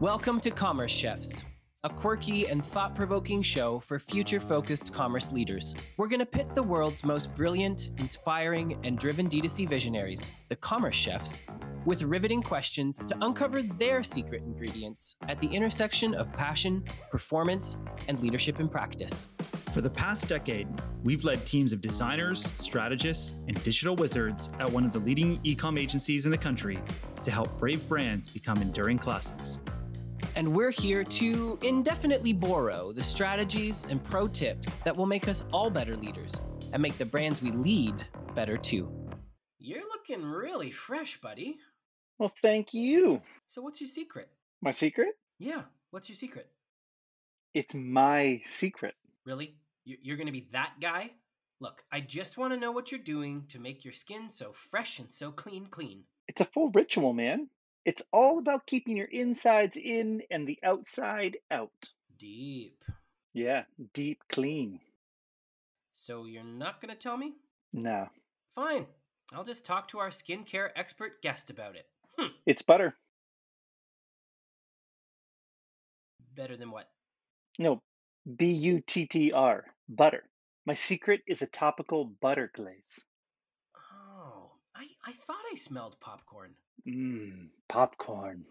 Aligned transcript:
Welcome 0.00 0.40
to 0.40 0.50
Commerce 0.50 0.92
Chefs, 0.92 1.42
a 1.82 1.88
quirky 1.88 2.48
and 2.48 2.62
thought 2.62 2.94
provoking 2.94 3.40
show 3.40 3.80
for 3.80 3.98
future 3.98 4.40
focused 4.40 4.92
commerce 4.92 5.32
leaders. 5.32 5.74
We're 5.96 6.08
going 6.08 6.20
to 6.20 6.26
pit 6.26 6.54
the 6.54 6.62
world's 6.62 7.02
most 7.02 7.34
brilliant, 7.34 7.88
inspiring, 7.96 8.78
and 8.84 8.98
driven 8.98 9.26
D2C 9.26 9.66
visionaries, 9.66 10.30
the 10.48 10.56
Commerce 10.56 10.96
Chefs, 10.96 11.40
with 11.86 12.02
riveting 12.02 12.42
questions 12.42 12.98
to 13.06 13.16
uncover 13.22 13.62
their 13.62 14.02
secret 14.02 14.42
ingredients 14.42 15.16
at 15.30 15.40
the 15.40 15.46
intersection 15.46 16.14
of 16.14 16.30
passion, 16.34 16.84
performance, 17.10 17.78
and 18.06 18.20
leadership 18.20 18.60
in 18.60 18.68
practice. 18.68 19.28
For 19.72 19.80
the 19.80 19.88
past 19.88 20.28
decade, 20.28 20.68
we've 21.04 21.24
led 21.24 21.46
teams 21.46 21.72
of 21.72 21.80
designers, 21.80 22.52
strategists, 22.56 23.34
and 23.48 23.64
digital 23.64 23.96
wizards 23.96 24.50
at 24.60 24.70
one 24.70 24.84
of 24.84 24.92
the 24.92 24.98
leading 24.98 25.40
e-com 25.42 25.78
agencies 25.78 26.26
in 26.26 26.32
the 26.32 26.36
country 26.36 26.78
to 27.22 27.30
help 27.30 27.58
brave 27.58 27.88
brands 27.88 28.28
become 28.28 28.60
enduring 28.60 28.98
classics. 28.98 29.58
And 30.36 30.52
we're 30.52 30.70
here 30.70 31.02
to 31.02 31.58
indefinitely 31.62 32.32
borrow 32.34 32.92
the 32.92 33.02
strategies 33.02 33.84
and 33.88 34.02
pro 34.04 34.28
tips 34.28 34.76
that 34.84 34.94
will 34.96 35.06
make 35.06 35.28
us 35.28 35.44
all 35.52 35.70
better 35.70 35.96
leaders 35.96 36.40
and 36.72 36.82
make 36.82 36.98
the 36.98 37.06
brands 37.06 37.40
we 37.40 37.50
lead 37.52 38.06
better 38.34 38.58
too. 38.58 38.90
You're 39.58 39.88
looking 39.88 40.22
really 40.24 40.70
fresh, 40.70 41.18
buddy. 41.20 41.56
Well, 42.18 42.32
thank 42.42 42.74
you. 42.74 43.22
So, 43.46 43.62
what's 43.62 43.80
your 43.80 43.88
secret? 43.88 44.28
My 44.62 44.70
secret? 44.70 45.08
Yeah, 45.38 45.62
what's 45.90 46.08
your 46.08 46.16
secret? 46.16 46.48
It's 47.54 47.74
my 47.74 48.42
secret. 48.46 48.94
Really? 49.24 49.54
You- 49.84 49.98
You're 50.02 50.16
going 50.16 50.26
to 50.26 50.32
be 50.32 50.48
that 50.52 50.74
guy? 50.80 51.12
Look, 51.60 51.82
I 51.90 52.00
just 52.00 52.36
want 52.36 52.52
to 52.52 52.60
know 52.60 52.70
what 52.72 52.92
you're 52.92 53.00
doing 53.00 53.44
to 53.48 53.58
make 53.58 53.84
your 53.84 53.94
skin 53.94 54.28
so 54.28 54.52
fresh 54.52 54.98
and 54.98 55.10
so 55.10 55.30
clean, 55.32 55.66
clean. 55.66 56.04
It's 56.28 56.42
a 56.42 56.44
full 56.44 56.70
ritual, 56.74 57.14
man. 57.14 57.48
It's 57.86 58.02
all 58.12 58.38
about 58.38 58.66
keeping 58.66 58.96
your 58.96 59.06
insides 59.06 59.76
in 59.76 60.22
and 60.30 60.46
the 60.46 60.58
outside 60.62 61.38
out. 61.50 61.90
Deep. 62.18 62.84
Yeah, 63.32 63.62
deep 63.94 64.22
clean. 64.28 64.80
So, 65.92 66.26
you're 66.26 66.42
not 66.42 66.82
going 66.82 66.92
to 66.92 67.00
tell 67.00 67.16
me? 67.16 67.32
No, 67.72 68.08
Fine. 68.56 68.86
I'll 69.34 69.44
just 69.44 69.66
talk 69.66 69.88
to 69.88 69.98
our 69.98 70.08
skincare 70.08 70.70
expert 70.74 71.20
guest 71.22 71.50
about 71.50 71.76
it. 71.76 71.86
Hmm. 72.18 72.28
it's 72.46 72.62
butter. 72.62 72.96
Better 76.34 76.56
than 76.56 76.70
what? 76.70 76.88
No, 77.58 77.82
B 78.36 78.50
U 78.52 78.80
T 78.80 79.06
T 79.06 79.32
R, 79.32 79.64
butter. 79.88 80.24
My 80.64 80.74
secret 80.74 81.20
is 81.26 81.42
a 81.42 81.46
topical 81.46 82.04
butter 82.04 82.50
glaze. 82.54 83.04
Oh, 83.76 84.52
I, 84.74 84.86
I 85.04 85.12
thought 85.26 85.44
I 85.52 85.56
smelled 85.56 86.00
popcorn. 86.00 86.54
Mmm, 86.88 87.48
popcorn. 87.68 88.44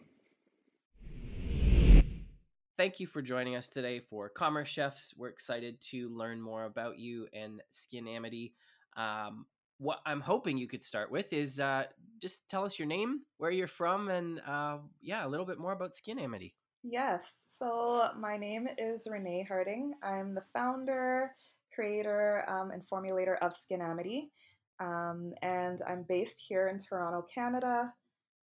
Thank 2.78 3.00
you 3.00 3.08
for 3.08 3.22
joining 3.22 3.56
us 3.56 3.70
today 3.70 4.00
for 4.00 4.28
Commerce 4.28 4.68
Chefs. 4.68 5.14
We're 5.18 5.30
excited 5.30 5.80
to 5.92 6.10
learn 6.10 6.42
more 6.42 6.66
about 6.66 7.00
you 7.00 7.28
and 7.32 7.62
Skin 7.72 8.08
Amity. 8.08 8.54
Um, 8.98 9.46
what 9.78 10.00
I'm 10.06 10.20
hoping 10.20 10.58
you 10.58 10.68
could 10.68 10.84
start 10.84 11.10
with 11.10 11.32
is 11.32 11.60
uh, 11.60 11.86
just 12.22 12.48
tell 12.50 12.66
us 12.66 12.78
your 12.78 12.88
name, 12.88 13.22
where 13.38 13.52
you're 13.52 13.68
from, 13.68 14.10
and 14.10 14.42
uh, 14.46 14.80
yeah, 15.02 15.26
a 15.26 15.30
little 15.30 15.46
bit 15.46 15.58
more 15.58 15.72
about 15.72 15.96
Skin 15.96 16.20
Amity. 16.20 16.54
Yes. 16.84 17.46
So 17.50 18.10
my 18.20 18.38
name 18.38 18.68
is 18.78 19.08
Renee 19.10 19.46
Harding. 19.48 19.94
I'm 20.04 20.36
the 20.36 20.44
founder, 20.54 21.32
creator, 21.74 22.44
um, 22.48 22.72
and 22.72 22.86
formulator 22.86 23.38
of 23.42 23.56
Skin 23.56 23.82
Amity. 23.82 24.32
Um, 24.80 25.34
and 25.42 25.82
I'm 25.88 26.04
based 26.08 26.44
here 26.46 26.68
in 26.68 26.78
Toronto, 26.78 27.26
Canada. 27.34 27.94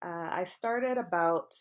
Uh, 0.06 0.30
I 0.32 0.44
started 0.44 0.98
about 0.98 1.54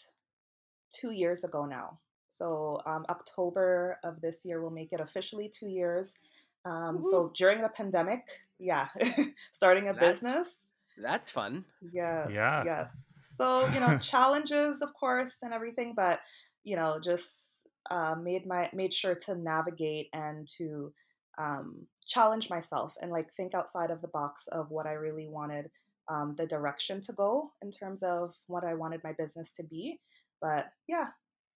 two 0.91 1.11
years 1.11 1.45
ago 1.45 1.65
now. 1.65 1.99
So 2.29 2.83
um, 2.87 3.07
October 3.09 3.99
of 4.05 4.21
this 4.21 4.45
year 4.45 4.61
will 4.61 4.71
make 4.71 4.93
it 4.93 5.01
officially 5.01 5.49
two 5.49 5.69
years. 5.69 6.19
Um, 6.65 7.03
so 7.03 7.33
during 7.35 7.63
the 7.63 7.69
pandemic, 7.69 8.27
yeah, 8.59 8.89
starting 9.53 9.89
a 9.89 9.95
That's- 9.95 10.21
business. 10.21 10.69
That's 10.99 11.31
fun. 11.31 11.67
Yes. 11.93 12.31
Yeah. 12.33 12.65
Yes. 12.65 13.13
So, 13.31 13.67
you 13.69 13.81
know, 13.81 13.99
challenges, 14.03 14.81
of 14.81 14.95
course, 14.95 15.39
and 15.43 15.53
everything, 15.53 15.93
but, 15.95 16.21
you 16.65 16.75
know, 16.75 16.99
just 16.99 17.69
uh, 17.91 18.15
made 18.15 18.47
my 18.47 18.71
made 18.73 18.93
sure 18.93 19.15
to 19.15 19.35
navigate 19.35 20.09
and 20.13 20.47
to 20.59 20.93
um, 21.39 21.87
challenge 22.07 22.49
myself 22.51 22.95
and 23.01 23.11
like 23.11 23.33
think 23.35 23.55
outside 23.55 23.91
of 23.91 24.01
the 24.01 24.09
box 24.09 24.47
of 24.49 24.71
what 24.71 24.87
I 24.87 24.93
really 24.93 25.29
wanted 25.29 25.71
um, 26.09 26.35
the 26.35 26.47
direction 26.47 27.01
to 27.03 27.13
go 27.13 27.53
in 27.63 27.71
terms 27.71 28.03
of 28.03 28.35
what 28.47 28.65
I 28.65 28.75
wanted 28.75 29.03
my 29.03 29.13
business 29.13 29.53
to 29.55 29.63
be. 29.63 29.99
But 30.41 30.67
yeah, 30.89 31.09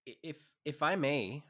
If 0.06 0.38
if 0.64 0.82
I 0.82 0.96
may, 0.96 1.42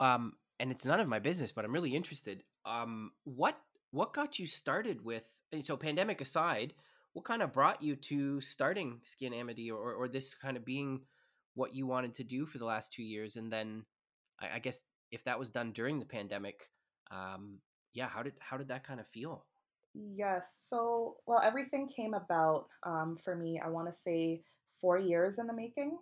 um, 0.00 0.34
and 0.60 0.70
it's 0.70 0.84
none 0.84 1.00
of 1.00 1.08
my 1.08 1.18
business, 1.18 1.52
but 1.52 1.64
I'm 1.64 1.72
really 1.72 1.94
interested. 1.94 2.44
Um, 2.64 3.12
what 3.24 3.58
what 3.90 4.12
got 4.12 4.38
you 4.38 4.46
started 4.46 5.04
with? 5.04 5.24
And 5.52 5.64
so, 5.64 5.76
pandemic 5.76 6.20
aside, 6.20 6.74
what 7.12 7.24
kind 7.24 7.42
of 7.42 7.52
brought 7.52 7.82
you 7.82 7.96
to 7.96 8.40
starting 8.40 9.00
Skin 9.04 9.32
Amity, 9.32 9.70
or 9.70 9.94
or 9.94 10.08
this 10.08 10.34
kind 10.34 10.56
of 10.56 10.64
being 10.64 11.02
what 11.54 11.74
you 11.74 11.86
wanted 11.86 12.14
to 12.14 12.24
do 12.24 12.46
for 12.46 12.58
the 12.58 12.64
last 12.64 12.92
two 12.92 13.02
years? 13.04 13.36
And 13.36 13.52
then, 13.52 13.84
I, 14.40 14.56
I 14.56 14.58
guess 14.58 14.82
if 15.10 15.24
that 15.24 15.38
was 15.38 15.50
done 15.50 15.72
during 15.72 15.98
the 15.98 16.04
pandemic, 16.06 16.70
um, 17.10 17.60
yeah, 17.94 18.08
how 18.08 18.22
did 18.22 18.34
how 18.40 18.56
did 18.56 18.68
that 18.68 18.86
kind 18.86 19.00
of 19.00 19.06
feel? 19.06 19.46
Yes. 19.94 20.56
So, 20.68 21.16
well, 21.26 21.40
everything 21.42 21.88
came 21.88 22.14
about 22.14 22.66
um, 22.82 23.16
for 23.16 23.36
me, 23.36 23.60
I 23.64 23.68
want 23.68 23.86
to 23.86 23.92
say 23.92 24.42
four 24.80 24.98
years 24.98 25.38
in 25.38 25.46
the 25.46 25.52
making. 25.54 25.98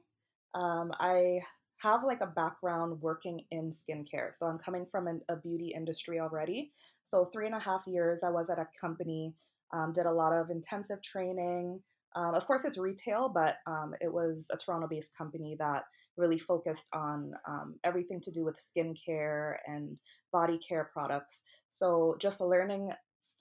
Um, 0.55 0.93
I 0.99 1.41
have 1.83 2.05
like 2.05 2.21
a 2.21 2.27
background 2.27 3.01
working 3.01 3.45
in 3.51 3.71
skincare. 3.71 4.33
So, 4.33 4.47
I'm 4.47 4.59
coming 4.59 4.87
from 4.91 5.09
an, 5.09 5.21
a 5.29 5.37
beauty 5.37 5.73
industry 5.77 6.21
already. 6.21 6.73
So, 7.05 7.27
three 7.27 7.47
and 7.47 7.55
a 7.55 7.59
half 7.61 7.87
years 7.87 8.23
I 8.25 8.31
was 8.31 8.49
at 8.49 8.59
a 8.59 8.69
company, 8.81 9.35
um, 9.75 9.93
did 9.93 10.07
a 10.07 10.13
lot 10.13 10.33
of 10.33 10.51
intensive 10.51 11.03
training. 11.03 11.81
Um, 12.17 12.35
of 12.35 12.47
course, 12.47 12.65
it's 12.65 12.79
retail, 12.79 13.29
but 13.29 13.57
um, 13.67 13.95
it 14.01 14.13
was 14.13 14.51
a 14.53 14.57
Toronto 14.57 14.87
based 14.89 15.17
company 15.17 15.57
that 15.59 15.85
really 16.17 16.39
focused 16.39 16.89
on 16.95 17.33
um, 17.49 17.77
everything 17.85 18.21
to 18.21 18.31
do 18.31 18.45
with 18.45 18.57
skincare 18.57 19.57
and 19.67 19.99
body 20.31 20.59
care 20.59 20.91
products. 20.93 21.45
So, 21.69 22.17
just 22.19 22.41
learning 22.41 22.93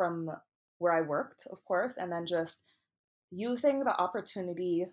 from 0.01 0.31
where 0.79 0.93
I 0.93 1.01
worked, 1.01 1.45
of 1.51 1.63
course, 1.63 1.97
and 1.97 2.11
then 2.11 2.25
just 2.25 2.63
using 3.29 3.81
the 3.81 3.95
opportunity 4.01 4.83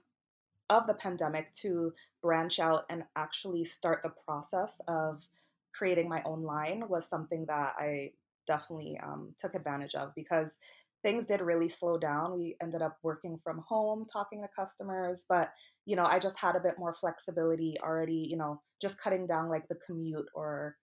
of 0.68 0.86
the 0.86 0.92
pandemic 0.92 1.50
to 1.62 1.94
branch 2.22 2.58
out 2.60 2.84
and 2.90 3.04
actually 3.16 3.64
start 3.64 4.02
the 4.02 4.12
process 4.26 4.82
of 4.86 5.26
creating 5.74 6.10
my 6.10 6.22
own 6.26 6.42
line 6.42 6.84
was 6.90 7.08
something 7.08 7.46
that 7.48 7.72
I 7.78 8.10
definitely 8.46 9.00
um, 9.02 9.32
took 9.38 9.54
advantage 9.54 9.94
of 9.94 10.14
because 10.14 10.58
things 11.02 11.24
did 11.24 11.40
really 11.40 11.70
slow 11.70 11.96
down. 11.96 12.36
We 12.36 12.58
ended 12.62 12.82
up 12.82 12.98
working 13.02 13.40
from 13.42 13.64
home, 13.66 14.04
talking 14.12 14.42
to 14.42 14.48
customers, 14.54 15.24
but 15.26 15.52
you 15.86 15.96
know, 15.96 16.04
I 16.04 16.18
just 16.18 16.38
had 16.38 16.54
a 16.54 16.60
bit 16.60 16.78
more 16.78 16.92
flexibility 16.92 17.76
already, 17.82 18.26
you 18.30 18.36
know, 18.36 18.60
just 18.78 19.00
cutting 19.00 19.26
down 19.26 19.48
like 19.48 19.68
the 19.68 19.78
commute 19.86 20.28
or 20.34 20.76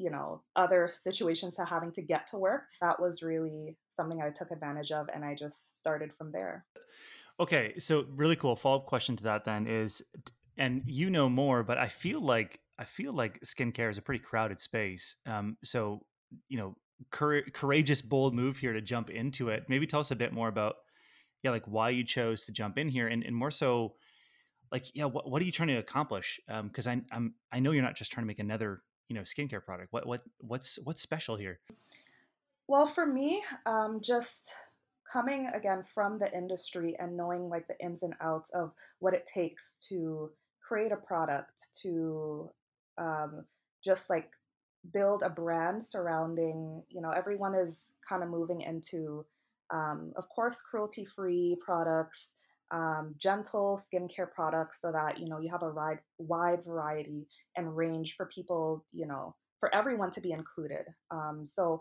you 0.00 0.10
know, 0.10 0.42
other 0.56 0.90
situations 0.92 1.56
to 1.56 1.64
having 1.64 1.92
to 1.92 2.02
get 2.02 2.26
to 2.28 2.38
work. 2.38 2.64
That 2.80 2.98
was 2.98 3.22
really 3.22 3.76
something 3.90 4.22
I 4.22 4.30
took 4.30 4.50
advantage 4.50 4.92
of 4.92 5.08
and 5.14 5.24
I 5.24 5.34
just 5.34 5.78
started 5.78 6.12
from 6.14 6.32
there. 6.32 6.64
Okay, 7.38 7.78
so 7.78 8.06
really 8.14 8.36
cool 8.36 8.56
follow 8.56 8.78
up 8.78 8.86
question 8.86 9.16
to 9.16 9.24
that 9.24 9.44
then 9.44 9.66
is, 9.66 10.02
and 10.56 10.82
you 10.86 11.10
know 11.10 11.28
more, 11.28 11.62
but 11.62 11.78
I 11.78 11.86
feel 11.86 12.20
like 12.20 12.60
I 12.78 12.84
feel 12.84 13.12
like 13.12 13.40
skincare 13.42 13.90
is 13.90 13.98
a 13.98 14.02
pretty 14.02 14.24
crowded 14.24 14.58
space. 14.58 15.16
Um, 15.26 15.58
so 15.62 16.00
you 16.48 16.58
know, 16.58 16.76
cour- 17.10 17.44
courageous, 17.52 18.02
bold 18.02 18.34
move 18.34 18.58
here 18.58 18.72
to 18.72 18.80
jump 18.80 19.10
into 19.10 19.48
it. 19.50 19.64
Maybe 19.68 19.86
tell 19.86 20.00
us 20.00 20.10
a 20.10 20.16
bit 20.16 20.32
more 20.32 20.48
about, 20.48 20.76
yeah, 21.42 21.50
like 21.50 21.64
why 21.66 21.90
you 21.90 22.04
chose 22.04 22.44
to 22.46 22.52
jump 22.52 22.78
in 22.78 22.88
here, 22.88 23.06
and 23.06 23.22
and 23.22 23.36
more 23.36 23.50
so, 23.50 23.94
like 24.72 24.94
yeah, 24.94 25.04
what 25.04 25.30
what 25.30 25.40
are 25.40 25.46
you 25.46 25.52
trying 25.52 25.68
to 25.68 25.76
accomplish? 25.76 26.40
Because 26.46 26.86
I 26.86 27.00
I'm 27.12 27.34
I 27.52 27.60
know 27.60 27.70
you're 27.70 27.82
not 27.82 27.96
just 27.96 28.12
trying 28.12 28.24
to 28.24 28.28
make 28.28 28.38
another 28.38 28.82
you 29.10 29.16
know 29.16 29.22
skincare 29.22 29.62
product. 29.62 29.92
What 29.92 30.06
what 30.06 30.22
what's 30.38 30.78
what's 30.84 31.02
special 31.02 31.36
here? 31.36 31.58
Well, 32.68 32.86
for 32.86 33.04
me, 33.04 33.42
um, 33.66 34.00
just 34.00 34.54
coming 35.12 35.50
again 35.52 35.82
from 35.82 36.18
the 36.18 36.32
industry 36.32 36.94
and 37.00 37.16
knowing 37.16 37.50
like 37.50 37.66
the 37.66 37.78
ins 37.84 38.04
and 38.04 38.14
outs 38.20 38.50
of 38.54 38.72
what 39.00 39.12
it 39.12 39.26
takes 39.26 39.76
to 39.88 40.30
create 40.66 40.92
a 40.92 40.96
product, 40.96 41.74
to 41.82 42.48
um, 42.96 43.44
just 43.84 44.08
like 44.08 44.30
build 44.92 45.24
a 45.24 45.28
brand 45.28 45.84
surrounding, 45.84 46.84
you 46.88 47.00
know, 47.00 47.10
everyone 47.10 47.56
is 47.56 47.96
kind 48.08 48.22
of 48.22 48.28
moving 48.28 48.60
into, 48.60 49.26
um, 49.70 50.12
of 50.14 50.28
course, 50.28 50.62
cruelty 50.62 51.04
free 51.04 51.56
products. 51.60 52.36
Um, 52.72 53.16
gentle 53.18 53.78
skincare 53.78 54.30
products 54.32 54.80
so 54.80 54.92
that 54.92 55.18
you 55.18 55.28
know 55.28 55.40
you 55.40 55.50
have 55.50 55.64
a 55.64 55.70
wide 55.70 55.98
wide 56.18 56.64
variety 56.64 57.26
and 57.56 57.76
range 57.76 58.14
for 58.16 58.26
people 58.26 58.84
you 58.92 59.08
know 59.08 59.34
for 59.58 59.74
everyone 59.74 60.10
to 60.12 60.20
be 60.20 60.32
included. 60.32 60.84
Um, 61.10 61.46
so 61.46 61.80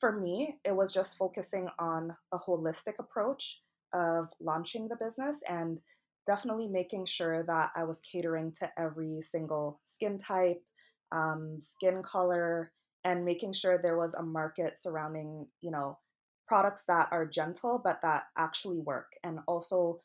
for 0.00 0.18
me, 0.18 0.58
it 0.64 0.74
was 0.74 0.92
just 0.92 1.16
focusing 1.16 1.68
on 1.78 2.16
a 2.32 2.38
holistic 2.38 2.94
approach 2.98 3.60
of 3.92 4.28
launching 4.40 4.88
the 4.88 4.96
business 4.96 5.42
and 5.48 5.80
definitely 6.26 6.68
making 6.68 7.06
sure 7.06 7.42
that 7.42 7.70
I 7.74 7.84
was 7.84 8.00
catering 8.00 8.52
to 8.60 8.70
every 8.78 9.20
single 9.20 9.80
skin 9.84 10.18
type, 10.18 10.62
um, 11.10 11.58
skin 11.60 12.02
color, 12.02 12.72
and 13.04 13.24
making 13.24 13.52
sure 13.54 13.78
there 13.78 13.96
was 13.96 14.14
a 14.14 14.22
market 14.22 14.76
surrounding, 14.76 15.46
you 15.62 15.70
know, 15.70 15.98
products 16.46 16.84
that 16.86 17.08
are 17.10 17.26
gentle 17.26 17.80
but 17.82 18.00
that 18.02 18.24
actually 18.36 18.78
work, 18.78 19.06
and 19.24 19.38
also 19.46 20.00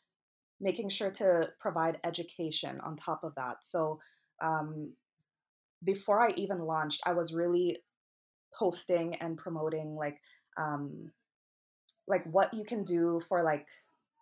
making 0.64 0.90
sure 0.90 1.12
to 1.12 1.50
provide 1.60 2.00
education 2.04 2.80
on 2.82 2.96
top 2.96 3.24
of 3.24 3.36
that. 3.36 3.58
So, 3.64 4.00
um, 4.42 4.94
before 5.84 6.22
I 6.22 6.34
even 6.38 6.60
launched, 6.60 7.02
I 7.06 7.12
was 7.12 7.34
really 7.34 7.78
posting 8.58 9.16
and 9.16 9.38
promoting 9.38 9.96
like 9.96 10.18
um, 10.58 11.12
like 12.08 12.24
what 12.26 12.54
you 12.54 12.64
can 12.64 12.84
do 12.84 13.22
for 13.28 13.44
like 13.44 13.68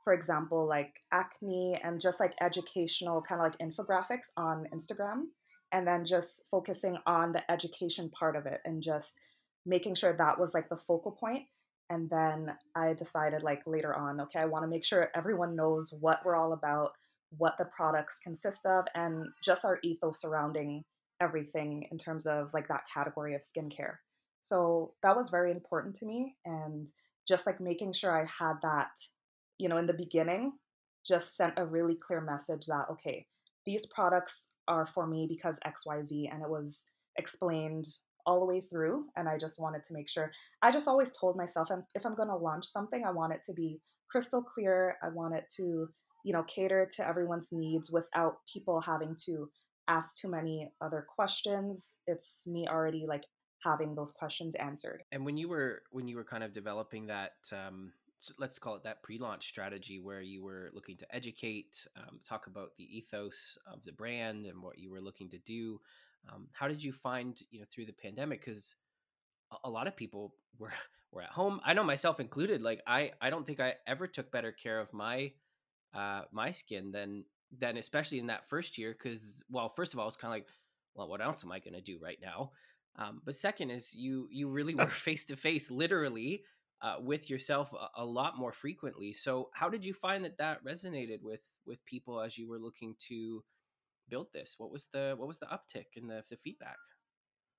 for 0.04 0.14
example 0.14 0.68
like 0.68 0.94
acne 1.12 1.80
and 1.84 2.02
just 2.02 2.20
like 2.20 2.34
educational 2.42 3.22
kind 3.22 3.42
of 3.42 3.46
like 3.46 3.60
infographics 3.60 4.30
on 4.38 4.66
instagram 4.74 5.24
and 5.72 5.88
then 5.88 6.06
just 6.06 6.46
focusing 6.50 6.98
on 7.06 7.32
the 7.32 7.52
education 7.52 8.10
part 8.10 8.36
of 8.36 8.46
it 8.46 8.62
and 8.66 8.82
just 8.82 9.20
making 9.66 9.96
sure 9.96 10.16
that 10.18 10.40
was 10.40 10.54
like 10.54 10.70
the 10.70 10.78
focal 10.78 11.12
point 11.12 11.44
and 11.92 12.10
then 12.10 12.52
i 12.76 12.94
decided 12.94 13.44
like 13.44 13.62
later 13.68 13.94
on 13.94 14.20
okay 14.20 14.40
i 14.40 14.46
want 14.46 14.64
to 14.64 14.70
make 14.70 14.84
sure 14.84 15.12
everyone 15.16 15.56
knows 15.56 15.94
what 16.02 16.20
we're 16.26 16.36
all 16.36 16.54
about 16.54 16.94
what 17.38 17.54
the 17.60 17.66
products 17.66 18.20
consist 18.24 18.66
of 18.66 18.86
and 18.96 19.28
just 19.46 19.64
our 19.64 19.78
ethos 19.84 20.20
surrounding 20.20 20.84
everything 21.22 21.88
in 21.92 21.98
terms 21.98 22.26
of 22.26 22.50
like 22.54 22.68
that 22.68 22.82
category 22.92 23.36
of 23.36 23.42
skincare 23.42 23.98
so 24.42 24.94
that 25.04 25.16
was 25.16 25.30
very 25.30 25.52
important 25.52 25.96
to 25.98 26.06
me 26.06 26.36
and 26.46 26.90
just 27.28 27.46
like 27.46 27.62
making 27.62 27.94
sure 27.94 28.12
I 28.12 28.26
had 28.26 28.56
that, 28.64 28.90
you 29.58 29.68
know, 29.68 29.78
in 29.78 29.86
the 29.86 29.94
beginning, 29.94 30.54
just 31.08 31.36
sent 31.36 31.54
a 31.58 31.66
really 31.66 31.96
clear 31.96 32.22
message 32.22 32.66
that, 32.66 32.88
okay, 32.92 33.26
these 33.66 33.86
products 33.86 34.54
are 34.68 34.88
for 34.88 35.06
me 35.06 35.28
because 35.30 35.60
XYZ. 35.66 36.34
And 36.34 36.42
it 36.42 36.50
was 36.50 36.90
explained 37.18 37.86
all 38.25 38.39
the 38.39 38.45
way 38.45 38.62
through. 38.62 39.06
And 39.15 39.27
I 39.27 39.38
just 39.38 39.62
wanted 39.62 39.83
to 39.85 39.94
make 39.94 40.09
sure. 40.09 40.31
I 40.62 40.71
just 40.71 40.88
always 40.88 41.12
told 41.12 41.38
myself 41.38 41.69
if 41.95 42.06
I'm 42.06 42.15
going 42.15 42.29
to 42.29 42.35
launch 42.35 42.65
something, 42.65 43.03
I 43.06 43.12
want 43.12 43.33
it 43.33 43.44
to 43.45 43.53
be 43.53 43.79
crystal 44.09 44.44
clear. 44.44 44.97
I 45.03 45.09
want 45.09 45.35
it 45.35 45.45
to, 45.57 45.88
you 46.25 46.33
know, 46.33 46.44
cater 46.44 46.88
to 46.97 47.07
everyone's 47.07 47.50
needs 47.51 47.91
without 47.91 48.38
people 48.51 48.81
having 48.81 49.15
to 49.25 49.50
ask 49.88 50.18
too 50.18 50.29
many 50.29 50.71
other 50.81 51.06
questions. 51.15 52.00
It's 52.07 52.47
me 52.47 52.68
already 52.68 53.06
like 53.07 53.23
having 53.63 53.95
those 53.95 54.13
questions 54.13 54.56
answered. 54.56 55.03
And 55.12 55.25
when 55.25 55.38
you 55.38 55.50
were 55.50 55.83
when 55.91 56.07
you 56.07 56.15
were 56.15 56.23
kind 56.23 56.44
of 56.44 56.53
developing 56.53 57.07
that, 57.07 57.33
um, 57.51 57.94
let's 58.38 58.59
call 58.59 58.75
it 58.75 58.83
that 58.83 59.03
pre-launch 59.03 59.47
strategy, 59.47 60.00
where 60.00 60.21
you 60.21 60.44
were 60.44 60.69
looking 60.73 60.97
to 60.97 61.15
educate, 61.15 61.88
um, 61.97 62.19
talk 62.27 62.47
about 62.47 62.75
the 62.77 62.97
ethos 62.97 63.57
of 63.71 63.83
the 63.83 63.91
brand 63.91 64.45
and 64.45 64.62
what 64.62 64.77
you 64.77 64.91
were 64.91 65.01
looking 65.01 65.29
to 65.29 65.39
do. 65.39 65.79
Um, 66.31 66.47
how 66.51 66.68
did 66.68 66.83
you 66.83 66.91
find 66.91 67.39
you 67.50 67.59
know 67.59 67.65
through 67.69 67.85
the 67.85 67.94
pandemic? 67.94 68.41
Because 68.41 68.75
a, 69.63 69.69
lot 69.69 69.88
of 69.88 69.95
people 69.95 70.35
were 70.59 70.71
were 71.12 71.23
at 71.23 71.29
home. 71.29 71.59
I 71.65 71.73
know 71.73 71.83
myself 71.83 72.19
included. 72.19 72.62
Like 72.62 72.81
I 72.85 73.12
I 73.21 73.29
don't 73.29 73.45
think 73.45 73.59
I 73.59 73.75
ever 73.88 74.07
took 74.07 74.31
better 74.31 74.51
care 74.51 74.79
of 74.79 74.94
my 74.94 75.31
uh, 75.94 76.23
my 76.31 76.51
skin 76.51 76.91
than 76.91 77.25
than 77.57 77.77
especially 77.77 78.19
in 78.19 78.27
that 78.27 78.47
first 78.47 78.77
year. 78.77 78.95
Because 78.97 79.44
well, 79.50 79.69
first 79.69 79.94
of 79.94 80.00
all, 80.00 80.07
it's 80.07 80.15
kind 80.15 80.31
of 80.31 80.35
like, 80.35 80.47
well, 80.95 81.07
what 81.07 81.21
else 81.21 81.44
am 81.44 81.51
I 81.51 81.59
going 81.59 81.73
to 81.73 81.81
do 81.81 81.97
right 82.01 82.19
now? 82.21 82.51
Um, 82.97 83.21
but 83.25 83.35
second 83.35 83.71
is 83.71 83.95
you 83.95 84.27
you 84.31 84.50
really 84.50 84.75
were 84.75 84.85
face 84.88 85.25
to 85.25 85.35
face, 85.35 85.71
literally, 85.71 86.44
uh, 86.81 86.95
with 87.00 87.30
yourself 87.30 87.74
a, 87.74 88.01
a, 88.01 88.06
lot 88.06 88.38
more 88.38 88.51
frequently. 88.51 89.13
So 89.13 89.50
how 89.54 89.69
did 89.69 89.86
you 89.86 89.94
find 89.94 90.25
that 90.25 90.38
that 90.39 90.63
resonated 90.66 91.22
with 91.22 91.44
with 91.66 91.86
people 91.86 92.22
as 92.22 92.38
you 92.38 92.50
were 92.50 92.60
looking 92.60 92.95
to 93.07 93.44
build 94.10 94.28
this? 94.33 94.56
What 94.57 94.72
was 94.72 94.88
the 94.94 95.13
what 95.18 95.28
was 95.28 95.39
the 95.39 95.45
uptick 95.48 95.95
in 95.95 96.07
the, 96.07 96.24
the 96.30 96.38
feedback? 96.38 96.78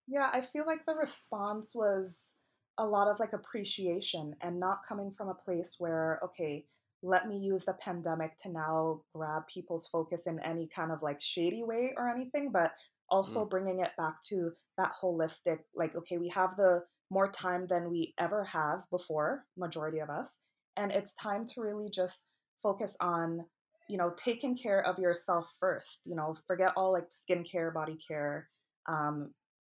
Yeah, 0.09 0.31
I 0.33 0.41
feel 0.41 0.65
like 0.67 0.85
the 0.87 0.95
response 0.95 1.73
was 1.75 2.37
a 2.79 2.87
lot 2.87 3.09
of 3.09 3.21
like 3.21 3.33
appreciation 3.33 4.35
and 4.41 4.59
not 4.59 4.81
coming 4.89 5.13
from 5.17 5.29
a 5.29 5.35
place 5.35 5.77
where 5.79 6.21
okay 6.25 6.65
let 7.03 7.29
me 7.29 7.37
use 7.37 7.65
the 7.65 7.75
pandemic 7.75 8.37
to 8.39 8.51
now 8.51 9.03
grab 9.15 9.43
people's 9.53 9.89
focus 9.89 10.27
in 10.27 10.39
any 10.41 10.69
kind 10.75 10.93
of 10.93 11.03
like 11.03 11.21
shady 11.21 11.63
way 11.63 11.93
or 11.97 12.09
anything 12.09 12.51
but 12.53 12.73
also 13.11 13.45
mm. 13.45 13.51
bringing 13.51 13.81
it 13.81 13.91
back 13.99 14.15
to 14.23 14.53
that 14.79 14.93
holistic 15.03 15.59
like 15.75 15.95
okay 15.95 16.17
we 16.17 16.29
have 16.29 16.57
the 16.57 16.83
more 17.13 17.31
time 17.31 17.67
than 17.69 17.91
we 17.91 18.15
ever 18.19 18.43
have 18.43 18.81
before 18.91 19.45
majority 19.59 19.99
of 19.99 20.09
us 20.09 20.41
and 20.79 20.91
it's 20.91 21.13
time 21.15 21.45
to 21.45 21.61
really 21.61 21.91
just 21.91 22.31
focus 22.63 22.97
on 23.01 23.45
you 23.89 23.99
know 23.99 24.13
taking 24.17 24.57
care 24.57 24.85
of 24.87 24.99
yourself 24.99 25.53
first 25.61 26.07
you 26.07 26.15
know 26.15 26.35
forget 26.47 26.73
all 26.75 26.91
like 26.91 27.09
skincare 27.11 27.73
body 27.75 27.99
care 28.09 28.49
um 28.89 29.31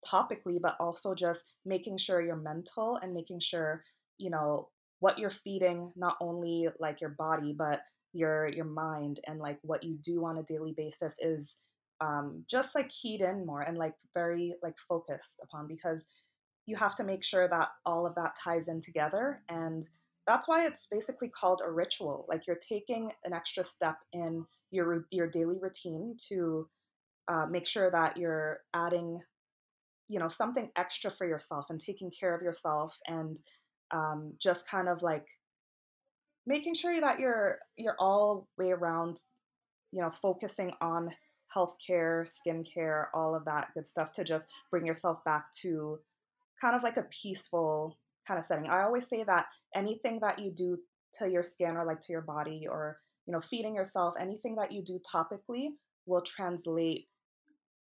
topically 0.07 0.59
but 0.61 0.77
also 0.81 1.15
just 1.15 1.53
making 1.67 1.99
sure 1.99 2.23
you're 2.23 2.37
mental 2.37 2.99
and 3.03 3.13
making 3.13 3.39
sure 3.39 3.85
you 4.17 4.31
know 4.31 4.69
what 5.01 5.19
you're 5.19 5.29
feeding 5.29 5.93
not 5.95 6.17
only 6.23 6.69
like 6.81 7.03
your 7.03 7.11
body 7.11 7.55
but 7.57 7.83
your 8.15 8.49
your 8.49 8.65
mind 8.65 9.21
and 9.27 9.41
like 9.41 9.59
what 9.63 9.83
you 9.83 9.99
do 10.01 10.25
on 10.25 10.39
a 10.39 10.43
daily 10.45 10.73
basis 10.75 11.19
is 11.21 11.59
um, 12.01 12.45
just 12.51 12.75
like 12.75 12.91
keyed 12.91 13.23
in 13.23 13.47
more 13.47 13.63
and 13.63 13.79
like 13.79 13.95
very 14.15 14.55
like 14.63 14.77
focused 14.89 15.41
upon 15.43 15.67
because 15.67 16.09
you 16.67 16.77
have 16.77 16.95
to 16.97 17.05
make 17.05 17.25
sure 17.25 17.49
that 17.49 17.69
all 17.85 18.07
of 18.07 18.15
that 18.17 18.37
ties 18.43 18.69
in 18.69 18.81
together 18.81 19.43
and 19.49 19.89
that's 20.27 20.49
why 20.49 20.67
it's 20.67 20.87
basically 20.91 21.29
called 21.29 21.63
a 21.65 21.71
ritual 21.71 22.27
like 22.29 22.47
you're 22.47 22.59
taking 22.69 23.11
an 23.25 23.33
extra 23.33 23.65
step 23.65 23.97
in 24.13 24.45
your 24.71 25.07
your 25.11 25.29
daily 25.29 25.57
routine 25.61 26.17
to 26.29 26.69
uh, 27.29 27.47
make 27.47 27.67
sure 27.67 27.91
that 27.91 28.17
you're 28.17 28.61
adding 28.75 29.21
you 30.09 30.19
know 30.19 30.29
something 30.29 30.71
extra 30.77 31.11
for 31.11 31.27
yourself 31.27 31.67
and 31.71 31.81
taking 31.81 32.11
care 32.11 32.35
of 32.35 32.43
yourself 32.43 32.99
and 33.07 33.41
um, 33.93 34.33
just 34.41 34.69
kind 34.69 34.89
of 34.89 35.03
like 35.03 35.27
making 36.47 36.75
sure 36.75 37.01
that 37.01 37.19
you're 37.21 37.59
you're 37.77 37.97
all 37.99 38.49
way 38.59 38.71
around 38.71 39.19
you 39.93 40.01
know 40.03 40.11
focusing 40.11 40.73
on 40.81 41.11
healthcare, 41.55 42.27
skincare, 42.27 43.07
all 43.15 43.35
of 43.35 43.45
that 43.45 43.69
good 43.75 43.87
stuff 43.87 44.13
to 44.13 44.25
just 44.25 44.49
bring 44.71 44.87
yourself 44.87 45.25
back 45.25 45.51
to 45.53 45.99
kind 46.61 46.77
of 46.77 46.83
like 46.83 46.97
a 46.97 47.07
peaceful 47.11 47.99
kind 48.27 48.39
of 48.39 48.45
setting. 48.45 48.69
I 48.69 48.83
always 48.83 49.09
say 49.09 49.25
that 49.25 49.47
anything 49.75 50.21
that 50.23 50.39
you 50.39 50.51
do 50.51 50.79
to 51.15 51.31
your 51.31 51.43
skin 51.43 51.77
or 51.77 51.85
like 51.85 52.01
to 52.01 52.13
your 52.13 52.23
body 52.23 52.67
or 52.69 52.99
you 53.27 53.33
know 53.33 53.41
feeding 53.41 53.75
yourself, 53.75 54.15
anything 54.19 54.57
that 54.57 54.73
you 54.73 54.83
do 54.83 55.01
topically 55.13 55.69
will 56.07 56.23
translate 56.23 57.09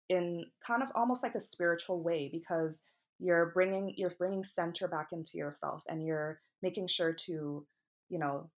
in 0.08 0.44
kind 0.64 0.82
of 0.82 0.90
almost 0.94 1.22
like 1.22 1.34
a 1.34 1.40
spiritual 1.40 2.02
way 2.02 2.28
because 2.32 2.86
you're 3.18 3.50
bringing 3.54 3.94
you're 3.96 4.12
bringing 4.18 4.44
center 4.44 4.88
back 4.88 5.08
into 5.12 5.32
yourself 5.34 5.82
and 5.88 6.04
you're 6.04 6.40
making 6.62 6.86
sure 6.86 7.12
to 7.12 7.64
you 8.08 8.18
know 8.18 8.50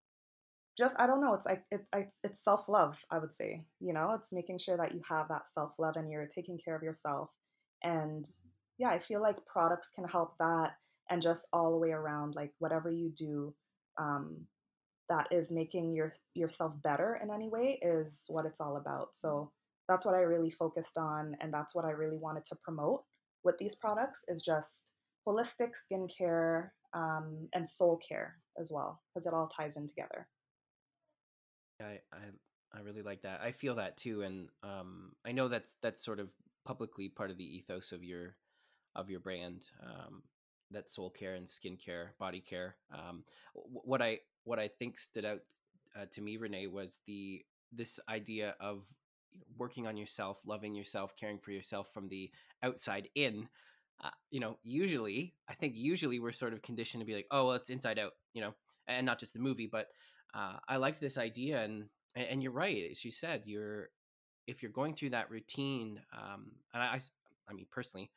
just 0.78 1.00
I 1.00 1.06
don't 1.06 1.22
know. 1.22 1.34
It's 1.34 1.46
like 1.46 1.64
it, 1.72 1.82
it's 1.94 2.20
it's 2.24 2.44
self 2.44 2.68
love. 2.68 3.00
I 3.12 3.20
would 3.20 3.34
say 3.34 3.62
you 3.80 3.94
know 3.94 4.14
it's 4.20 4.34
making 4.34 4.58
sure 4.58 4.78
that 4.78 4.94
you 4.94 5.02
have 5.08 5.28
that 5.30 5.52
self 5.52 5.72
love 5.78 5.96
and 5.98 6.12
you're 6.12 6.28
taking 6.28 6.58
care 6.64 6.76
of 6.76 6.84
yourself. 6.84 7.30
And 7.84 8.26
yeah, 8.78 8.90
I 8.90 9.00
feel 9.00 9.22
like 9.22 9.46
products 9.46 9.92
can 9.96 10.08
help 10.08 10.38
that, 10.40 10.74
and 11.10 11.22
just 11.22 11.48
all 11.54 11.72
the 11.72 11.78
way 11.78 11.92
around, 11.92 12.36
like 12.36 12.54
whatever 12.60 12.90
you 12.90 13.10
do, 13.10 13.54
um, 13.98 14.48
that 15.10 15.28
is 15.32 15.52
making 15.52 15.94
your 15.94 16.12
yourself 16.34 16.74
better 16.82 17.20
in 17.22 17.30
any 17.30 17.50
way 17.50 17.80
is 17.82 18.26
what 18.30 18.46
it's 18.46 18.62
all 18.62 18.78
about. 18.78 19.16
So 19.16 19.52
that's 19.88 20.06
what 20.06 20.16
I 20.16 20.20
really 20.20 20.50
focused 20.50 20.98
on, 20.98 21.36
and 21.42 21.54
that's 21.54 21.76
what 21.76 21.86
I 21.86 21.92
really 21.92 22.18
wanted 22.18 22.46
to 22.46 22.56
promote 22.64 23.04
with 23.44 23.58
these 23.58 23.76
products 23.76 24.26
is 24.28 24.42
just 24.42 24.94
holistic 25.28 25.72
skincare 25.76 26.70
um, 26.94 27.50
and 27.54 27.68
soul 27.68 27.98
care 27.98 28.38
as 28.60 28.72
well, 28.74 29.02
because 29.14 29.28
it 29.28 29.34
all 29.34 29.48
ties 29.48 29.78
in 29.78 29.88
together. 29.88 30.28
I, 31.82 32.00
I 32.14 32.20
I 32.76 32.80
really 32.82 33.02
like 33.02 33.22
that. 33.24 33.42
I 33.42 33.52
feel 33.52 33.76
that 33.76 33.98
too, 33.98 34.22
and 34.22 34.50
um, 34.64 35.12
I 35.26 35.32
know 35.32 35.48
that's 35.48 35.76
that's 35.82 36.04
sort 36.04 36.20
of 36.20 36.30
publicly 36.66 37.10
part 37.10 37.30
of 37.30 37.38
the 37.38 37.44
ethos 37.44 37.92
of 37.92 38.04
your 38.04 38.36
of 38.96 39.10
your 39.10 39.20
brand. 39.20 39.66
Um, 39.84 40.24
that 40.72 40.90
soul 40.90 41.10
care 41.10 41.36
and 41.36 41.46
skincare, 41.46 42.10
body 42.20 42.42
care. 42.42 42.76
Um, 42.92 43.24
what 43.54 44.02
I 44.02 44.20
what 44.44 44.60
I 44.60 44.68
think 44.68 45.00
stood 45.00 45.26
out 45.26 45.42
uh, 45.96 46.06
to 46.12 46.22
me, 46.22 46.38
Renee, 46.38 46.68
was 46.68 47.00
the 47.06 47.46
this 47.72 48.00
idea 48.10 48.56
of 48.60 48.88
working 49.58 49.88
on 49.88 49.98
yourself, 49.98 50.40
loving 50.46 50.76
yourself, 50.76 51.16
caring 51.16 51.40
for 51.40 51.52
yourself 51.52 51.92
from 51.94 52.10
the 52.10 52.32
outside 52.62 53.10
in. 53.16 53.48
Uh, 54.04 54.10
you 54.32 54.40
know, 54.40 54.58
usually, 54.64 55.34
I 55.48 55.54
think 55.54 55.76
usually 55.76 56.20
we're 56.20 56.32
sort 56.32 56.54
of 56.54 56.62
conditioned 56.62 57.02
to 57.02 57.06
be 57.06 57.14
like, 57.14 57.28
oh, 57.32 57.48
well, 57.48 57.56
it's 57.56 57.70
inside 57.70 58.00
out, 58.00 58.14
you 58.34 58.42
know, 58.42 58.54
and 58.88 59.06
not 59.06 59.20
just 59.20 59.34
the 59.34 59.40
movie, 59.40 59.68
but 59.72 59.88
uh, 60.34 60.58
I 60.68 60.78
liked 60.78 61.00
this 61.00 61.18
idea, 61.18 61.62
and 61.62 61.86
and 62.16 62.44
you're 62.44 62.52
right, 62.52 62.90
as 62.90 63.06
you 63.06 63.12
said, 63.12 63.44
you're 63.46 63.90
if 64.48 64.62
you're 64.62 64.72
going 64.72 64.94
through 64.94 65.12
that 65.12 65.32
routine, 65.32 66.02
um, 66.12 66.52
and 66.74 66.84
I, 66.84 67.00
I 67.50 67.54
mean 67.54 67.68
personally, 67.72 68.12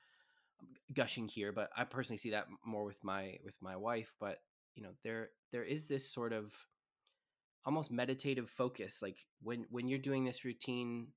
gushing 0.92 1.28
here, 1.28 1.52
but 1.52 1.70
I 1.76 1.84
personally 1.84 2.18
see 2.18 2.30
that 2.30 2.46
more 2.64 2.84
with 2.84 3.02
my 3.02 3.38
with 3.44 3.56
my 3.60 3.76
wife. 3.76 4.14
But 4.20 4.38
you 4.74 4.82
know, 4.82 4.90
there 5.04 5.30
there 5.52 5.64
is 5.64 5.86
this 5.86 6.12
sort 6.12 6.32
of 6.32 6.52
almost 7.64 7.90
meditative 7.90 8.48
focus. 8.48 9.00
Like 9.02 9.18
when 9.42 9.66
when 9.70 9.88
you're 9.88 9.98
doing 9.98 10.24
this 10.24 10.44
routine, 10.44 11.08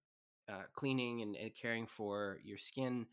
uh, 0.50 0.64
cleaning 0.74 1.22
and, 1.22 1.36
and, 1.36 1.56
caring 1.56 1.86
for 1.86 2.40
your 2.44 2.58
skin, 2.58 3.06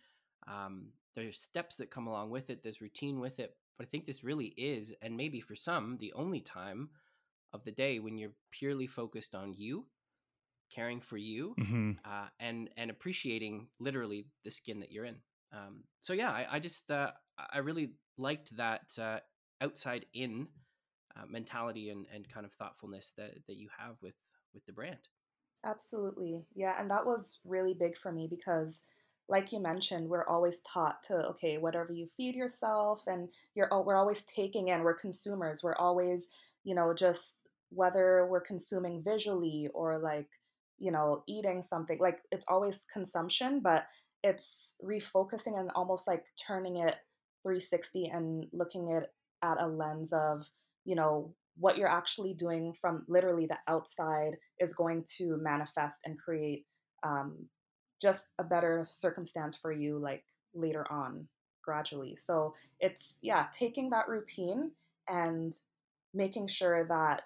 um, 0.49 0.89
there's 1.15 1.39
steps 1.39 1.77
that 1.77 1.91
come 1.91 2.07
along 2.07 2.31
with 2.31 2.51
it. 2.51 2.63
There's 2.63 2.81
routine 2.81 3.21
with 3.21 3.39
it. 3.41 3.55
But 3.79 3.87
I 3.87 3.91
think 3.91 4.07
this 4.07 4.25
really 4.25 4.55
is, 4.57 4.95
and 5.03 5.19
maybe 5.19 5.41
for 5.41 5.55
some, 5.55 5.99
the 6.01 6.15
only 6.15 6.41
time 6.41 6.89
of 7.53 7.63
the 7.65 7.73
day 7.73 7.99
when 7.99 8.17
you're 8.17 8.33
purely 8.51 8.87
focused 8.87 9.35
on 9.35 9.53
you 9.53 9.87
caring 10.71 11.01
for 11.01 11.17
you 11.17 11.55
mm-hmm. 11.59 11.93
uh, 12.05 12.27
and 12.41 12.69
and 12.77 12.91
appreciating 12.91 13.69
literally 13.79 14.27
the 14.45 14.51
skin 14.51 14.81
that 14.81 14.91
you're 14.91 15.05
in 15.05 15.17
um, 15.53 15.83
so 16.01 16.13
yeah 16.13 16.31
i, 16.31 16.47
I 16.53 16.59
just 16.61 16.91
uh, 16.91 17.11
i 17.53 17.59
really 17.59 17.93
liked 18.19 18.57
that 18.57 18.91
uh, 18.99 19.19
outside 19.61 20.07
in 20.15 20.49
uh, 21.17 21.25
mentality 21.29 21.91
and, 21.91 22.07
and 22.15 22.29
kind 22.29 22.45
of 22.45 22.53
thoughtfulness 22.53 23.13
that 23.17 23.35
that 23.47 23.57
you 23.57 23.69
have 23.79 23.97
with 24.03 24.15
with 24.55 24.65
the 24.67 24.73
brand. 24.73 25.09
Absolutely. 25.65 26.43
Yeah 26.55 26.75
and 26.81 26.91
that 26.91 27.07
was 27.07 27.41
really 27.45 27.75
big 27.75 27.97
for 27.97 28.13
me 28.13 28.27
because 28.29 28.85
like 29.29 29.53
you 29.53 29.61
mentioned 29.61 30.09
we're 30.09 30.27
always 30.29 30.63
taught 30.63 31.03
to 31.03 31.15
okay 31.15 31.59
whatever 31.59 31.93
you 31.93 32.09
feed 32.17 32.37
yourself 32.37 33.03
and 33.07 33.29
you're 33.55 33.69
we're 33.85 33.97
always 33.97 34.23
taking 34.25 34.69
in 34.69 34.85
we're 34.85 34.95
consumers 34.95 35.65
we're 35.65 35.75
always 35.77 36.29
you 36.63 36.77
know 36.77 36.95
just 36.95 37.49
whether 37.71 38.27
we're 38.31 38.41
consuming 38.41 39.03
visually 39.03 39.69
or 39.75 39.99
like 39.99 40.29
you 40.79 40.93
know 40.93 41.25
eating 41.27 41.61
something 41.61 41.99
like 41.99 42.21
it's 42.31 42.47
always 42.49 42.87
consumption 42.93 43.59
but 43.59 43.87
it's 44.23 44.77
refocusing 44.85 45.59
and 45.59 45.71
almost 45.75 46.07
like 46.07 46.25
turning 46.47 46.79
it 46.79 46.97
360 47.43 48.07
and 48.07 48.47
looking 48.53 48.93
at 48.93 49.11
at 49.43 49.61
a 49.61 49.67
lens 49.67 50.13
of 50.13 50.49
you 50.85 50.95
know 50.95 51.35
what 51.59 51.77
you're 51.77 51.89
actually 51.89 52.35
doing 52.35 52.75
from 52.81 53.05
literally 53.09 53.47
the 53.47 53.59
outside 53.69 54.37
is 54.59 54.75
going 54.75 55.05
to 55.17 55.39
manifest 55.41 56.01
and 56.05 56.19
create 56.19 56.67
um, 57.03 57.47
just 58.01 58.29
a 58.39 58.45
better 58.45 58.85
circumstance 58.87 59.57
for 59.57 59.73
you 59.73 59.99
like 59.99 60.25
later 60.55 60.87
on 60.91 61.27
gradually 61.65 62.17
so 62.17 62.55
it's 62.81 63.19
yeah 63.23 63.47
taking 63.53 63.91
that 63.91 64.09
routine 64.09 64.71
and 65.09 65.55
making 66.15 66.47
sure 66.47 66.87
that 66.89 67.23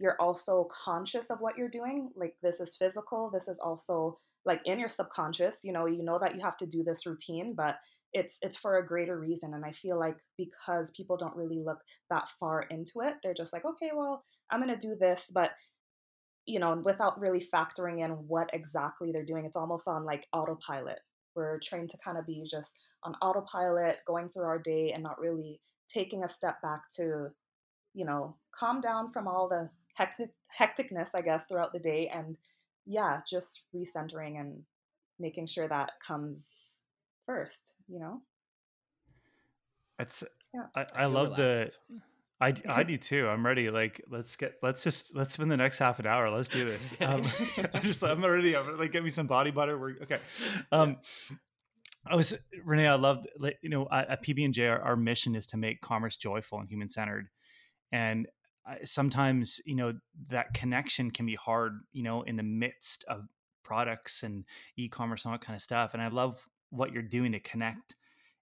you're 0.00 0.16
also 0.18 0.66
conscious 0.72 1.30
of 1.30 1.40
what 1.40 1.56
you're 1.56 1.68
doing. 1.68 2.10
Like 2.16 2.34
this 2.42 2.58
is 2.58 2.74
physical, 2.74 3.30
this 3.32 3.46
is 3.46 3.60
also 3.60 4.18
like 4.46 4.60
in 4.64 4.78
your 4.78 4.88
subconscious, 4.88 5.60
you 5.64 5.72
know, 5.72 5.86
you 5.86 6.02
know 6.02 6.18
that 6.20 6.34
you 6.34 6.40
have 6.42 6.56
to 6.58 6.66
do 6.66 6.82
this 6.84 7.06
routine, 7.06 7.54
but 7.56 7.76
it's 8.12 8.38
it's 8.42 8.56
for 8.56 8.78
a 8.78 8.86
greater 8.86 9.20
reason 9.20 9.54
and 9.54 9.64
I 9.64 9.70
feel 9.70 9.96
like 9.96 10.16
because 10.36 10.92
people 10.96 11.16
don't 11.16 11.36
really 11.36 11.60
look 11.64 11.78
that 12.10 12.28
far 12.40 12.62
into 12.62 13.00
it, 13.02 13.14
they're 13.22 13.34
just 13.34 13.52
like, 13.52 13.64
okay, 13.64 13.90
well, 13.94 14.24
I'm 14.50 14.60
going 14.60 14.74
to 14.76 14.86
do 14.86 14.96
this, 14.98 15.30
but 15.32 15.52
you 16.46 16.58
know, 16.58 16.80
without 16.84 17.20
really 17.20 17.44
factoring 17.54 18.04
in 18.04 18.10
what 18.10 18.50
exactly 18.52 19.12
they're 19.12 19.24
doing. 19.24 19.44
It's 19.44 19.56
almost 19.56 19.86
on 19.86 20.04
like 20.04 20.26
autopilot. 20.32 20.98
We're 21.36 21.60
trained 21.60 21.90
to 21.90 21.98
kind 22.04 22.18
of 22.18 22.26
be 22.26 22.42
just 22.50 22.80
on 23.04 23.14
autopilot, 23.22 23.98
going 24.06 24.30
through 24.30 24.44
our 24.44 24.58
day 24.58 24.90
and 24.92 25.02
not 25.02 25.20
really 25.20 25.60
taking 25.88 26.24
a 26.24 26.28
step 26.28 26.60
back 26.62 26.82
to, 26.96 27.28
you 27.94 28.04
know, 28.04 28.36
calm 28.52 28.80
down 28.80 29.12
from 29.12 29.28
all 29.28 29.48
the 29.48 29.70
hectic, 29.96 30.30
hecticness, 30.58 31.10
I 31.14 31.20
guess, 31.20 31.46
throughout 31.46 31.72
the 31.72 31.78
day. 31.78 32.10
And 32.12 32.36
yeah, 32.90 33.20
just 33.28 33.62
recentering 33.74 34.40
and 34.40 34.62
making 35.20 35.46
sure 35.46 35.68
that 35.68 35.92
comes 36.04 36.82
first, 37.24 37.74
you 37.88 38.00
know? 38.00 38.20
It's, 40.00 40.24
yeah. 40.52 40.64
I, 40.74 41.04
I 41.04 41.06
love 41.06 41.38
relaxed. 41.38 41.78
the, 41.88 42.00
I, 42.40 42.54
I 42.80 42.82
do 42.82 42.96
too. 42.96 43.28
I'm 43.28 43.46
ready. 43.46 43.70
Like, 43.70 44.02
let's 44.10 44.34
get, 44.34 44.54
let's 44.60 44.82
just, 44.82 45.14
let's 45.14 45.34
spend 45.34 45.52
the 45.52 45.56
next 45.56 45.78
half 45.78 46.00
an 46.00 46.06
hour. 46.06 46.30
Let's 46.30 46.48
do 46.48 46.64
this. 46.64 46.92
Um, 47.00 47.24
I 47.74 47.78
just, 47.78 48.02
I'm 48.02 48.24
already, 48.24 48.56
I'm 48.56 48.76
like, 48.76 48.90
get 48.90 49.04
me 49.04 49.10
some 49.10 49.28
body 49.28 49.52
butter. 49.52 49.78
We're 49.78 49.96
okay. 50.02 50.18
Um, 50.72 50.96
I 52.04 52.16
was 52.16 52.34
Renee. 52.64 52.88
I 52.88 52.96
loved, 52.96 53.28
you 53.62 53.68
know, 53.68 53.86
at 53.92 54.24
PB 54.24 54.44
and 54.44 54.54
J, 54.54 54.66
our, 54.66 54.80
our 54.80 54.96
mission 54.96 55.36
is 55.36 55.46
to 55.46 55.56
make 55.56 55.80
commerce 55.80 56.16
joyful 56.16 56.58
and 56.58 56.68
human 56.68 56.88
centered, 56.88 57.28
and 57.92 58.26
sometimes 58.84 59.60
you 59.64 59.74
know 59.74 59.92
that 60.28 60.54
connection 60.54 61.10
can 61.10 61.26
be 61.26 61.34
hard 61.34 61.80
you 61.92 62.02
know 62.02 62.22
in 62.22 62.36
the 62.36 62.42
midst 62.42 63.04
of 63.08 63.26
products 63.62 64.22
and 64.22 64.44
e-commerce 64.76 65.24
and 65.24 65.32
all 65.32 65.38
that 65.38 65.44
kind 65.44 65.56
of 65.56 65.62
stuff 65.62 65.94
and 65.94 66.02
i 66.02 66.08
love 66.08 66.48
what 66.70 66.92
you're 66.92 67.02
doing 67.02 67.32
to 67.32 67.40
connect 67.40 67.96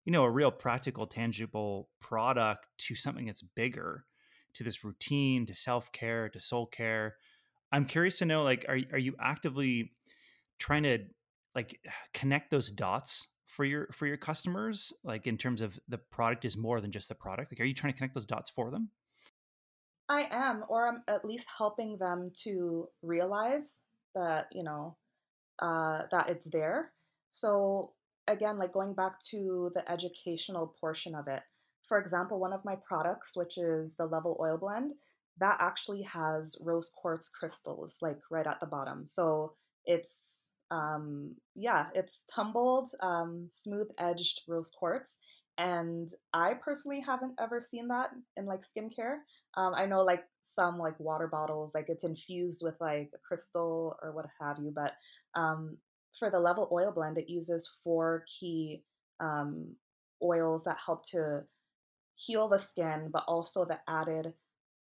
you 0.04 0.12
know 0.12 0.24
a 0.24 0.30
real 0.30 0.50
practical 0.50 1.06
tangible 1.06 1.88
product 2.00 2.66
to 2.78 2.94
something 2.94 3.26
that's 3.26 3.42
bigger 3.42 4.04
to 4.54 4.64
this 4.64 4.84
routine 4.84 5.46
to 5.46 5.54
self-care 5.54 6.28
to 6.28 6.40
soul 6.40 6.66
care. 6.66 7.16
I'm 7.70 7.84
curious 7.84 8.18
to 8.18 8.24
know 8.24 8.42
like 8.42 8.64
are, 8.68 8.78
are 8.92 8.98
you 8.98 9.14
actively 9.20 9.92
trying 10.58 10.82
to 10.84 10.98
like 11.54 11.78
connect 12.12 12.50
those 12.50 12.70
dots 12.70 13.28
for 13.46 13.64
your 13.64 13.88
for 13.92 14.06
your 14.06 14.16
customers 14.16 14.92
like 15.04 15.26
in 15.26 15.36
terms 15.36 15.62
of 15.62 15.78
the 15.88 15.98
product 15.98 16.44
is 16.44 16.56
more 16.56 16.80
than 16.80 16.90
just 16.90 17.08
the 17.08 17.14
product? 17.14 17.52
Like 17.52 17.60
are 17.60 17.64
you 17.64 17.74
trying 17.74 17.92
to 17.92 17.96
connect 17.96 18.14
those 18.14 18.26
dots 18.26 18.50
for 18.50 18.70
them 18.70 18.90
I 20.08 20.26
am, 20.30 20.64
or 20.68 20.88
I'm 20.88 21.02
at 21.06 21.24
least 21.24 21.48
helping 21.56 21.98
them 21.98 22.30
to 22.44 22.88
realize 23.02 23.80
that, 24.14 24.46
you 24.52 24.62
know, 24.62 24.96
uh, 25.58 26.02
that 26.10 26.28
it's 26.28 26.50
there. 26.50 26.92
So, 27.28 27.92
again, 28.26 28.58
like 28.58 28.72
going 28.72 28.94
back 28.94 29.20
to 29.30 29.70
the 29.74 29.90
educational 29.90 30.74
portion 30.80 31.14
of 31.14 31.28
it, 31.28 31.42
for 31.86 31.98
example, 31.98 32.38
one 32.40 32.52
of 32.52 32.64
my 32.64 32.76
products, 32.86 33.36
which 33.36 33.58
is 33.58 33.96
the 33.96 34.06
Level 34.06 34.36
Oil 34.40 34.56
Blend, 34.56 34.92
that 35.40 35.58
actually 35.60 36.02
has 36.02 36.56
rose 36.64 36.90
quartz 36.90 37.28
crystals 37.28 37.98
like 38.02 38.18
right 38.30 38.46
at 38.46 38.60
the 38.60 38.66
bottom. 38.66 39.04
So, 39.04 39.54
it's, 39.84 40.52
um, 40.70 41.34
yeah, 41.54 41.86
it's 41.94 42.24
tumbled, 42.34 42.88
um, 43.02 43.46
smooth 43.50 43.88
edged 43.98 44.42
rose 44.48 44.70
quartz. 44.70 45.18
And 45.58 46.08
I 46.32 46.54
personally 46.54 47.00
haven't 47.00 47.34
ever 47.40 47.60
seen 47.60 47.88
that 47.88 48.10
in 48.36 48.46
like 48.46 48.60
skincare. 48.60 49.16
Um, 49.56 49.74
I 49.74 49.86
know 49.86 50.02
like 50.04 50.22
some 50.44 50.78
like 50.78 50.98
water 51.00 51.26
bottles, 51.26 51.74
like 51.74 51.86
it's 51.88 52.04
infused 52.04 52.62
with 52.64 52.76
like 52.80 53.10
a 53.14 53.18
crystal 53.26 53.96
or 54.02 54.12
what 54.12 54.26
have 54.40 54.58
you. 54.60 54.72
But 54.74 54.92
um, 55.34 55.76
for 56.16 56.30
the 56.30 56.38
Level 56.38 56.68
Oil 56.72 56.92
Blend, 56.92 57.18
it 57.18 57.28
uses 57.28 57.74
four 57.82 58.24
key 58.38 58.84
um, 59.20 59.74
oils 60.22 60.64
that 60.64 60.78
help 60.84 61.04
to 61.10 61.42
heal 62.14 62.48
the 62.48 62.58
skin, 62.58 63.10
but 63.12 63.24
also 63.26 63.64
the 63.64 63.78
added 63.88 64.34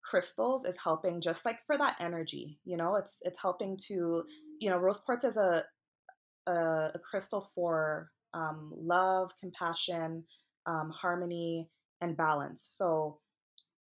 crystals 0.04 0.66
is 0.66 0.78
helping 0.82 1.20
just 1.20 1.44
like 1.44 1.58
for 1.66 1.78
that 1.78 1.96
energy. 2.00 2.58
You 2.64 2.76
know, 2.76 2.96
it's 2.96 3.20
it's 3.22 3.40
helping 3.40 3.76
to 3.88 4.24
you 4.60 4.70
know 4.70 4.78
rose 4.78 5.00
quartz 5.00 5.24
is 5.24 5.36
a 5.36 5.64
a, 6.46 6.52
a 6.94 6.98
crystal 6.98 7.48
for 7.54 8.10
um, 8.34 8.72
love, 8.76 9.32
compassion, 9.40 10.24
um, 10.66 10.90
harmony, 10.90 11.68
and 12.00 12.16
balance. 12.16 12.66
So 12.70 13.18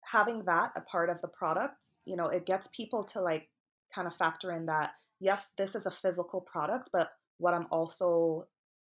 having 0.04 0.46
that 0.46 0.72
a 0.76 0.82
part 0.82 1.10
of 1.10 1.22
the 1.22 1.28
product, 1.28 1.94
you 2.06 2.16
know, 2.16 2.28
it 2.28 2.46
gets 2.46 2.68
people 2.70 3.04
to 3.06 3.22
like 3.22 3.50
kind 3.94 4.08
of 4.08 4.16
factor 4.16 4.52
in 4.54 4.66
that, 4.68 4.92
yes, 5.20 5.52
this 5.58 5.76
is 5.76 5.86
a 5.86 5.92
physical 5.92 6.42
product, 6.42 6.90
but 6.94 7.10
what 7.38 7.54
I'm 7.54 7.68
also 7.72 8.48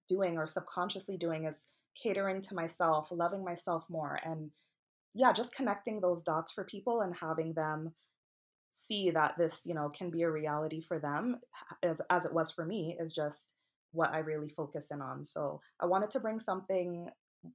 doing 0.09 0.39
or 0.39 0.47
subconsciously 0.47 1.17
doing 1.17 1.47
is 1.47 1.69
catering 2.00 2.41
to 2.43 2.55
myself, 2.55 3.09
loving 3.11 3.45
myself 3.45 3.85
more. 3.89 4.19
And 4.25 4.50
yeah, 5.15 5.33
just 5.33 5.55
connecting 5.55 6.00
those 6.00 6.23
dots 6.23 6.53
for 6.53 6.65
people 6.65 7.00
and 7.00 7.15
having 7.21 7.53
them 7.55 7.93
see 8.71 9.11
that 9.11 9.35
this, 9.37 9.62
you 9.67 9.75
know, 9.75 9.89
can 9.89 10.11
be 10.11 10.23
a 10.23 10.31
reality 10.31 10.81
for 10.81 11.00
them 11.00 11.41
as, 11.83 12.00
as 12.11 12.25
it 12.25 12.33
was 12.33 12.53
for 12.53 12.65
me 12.65 12.97
is 13.00 13.12
just 13.12 13.53
what 13.93 14.15
I 14.15 14.19
really 14.19 14.49
focus 14.49 14.93
in 14.93 15.03
on. 15.03 15.25
So 15.25 15.61
I 15.81 15.87
wanted 15.87 16.11
to 16.12 16.21
bring 16.21 16.39
something 16.39 17.09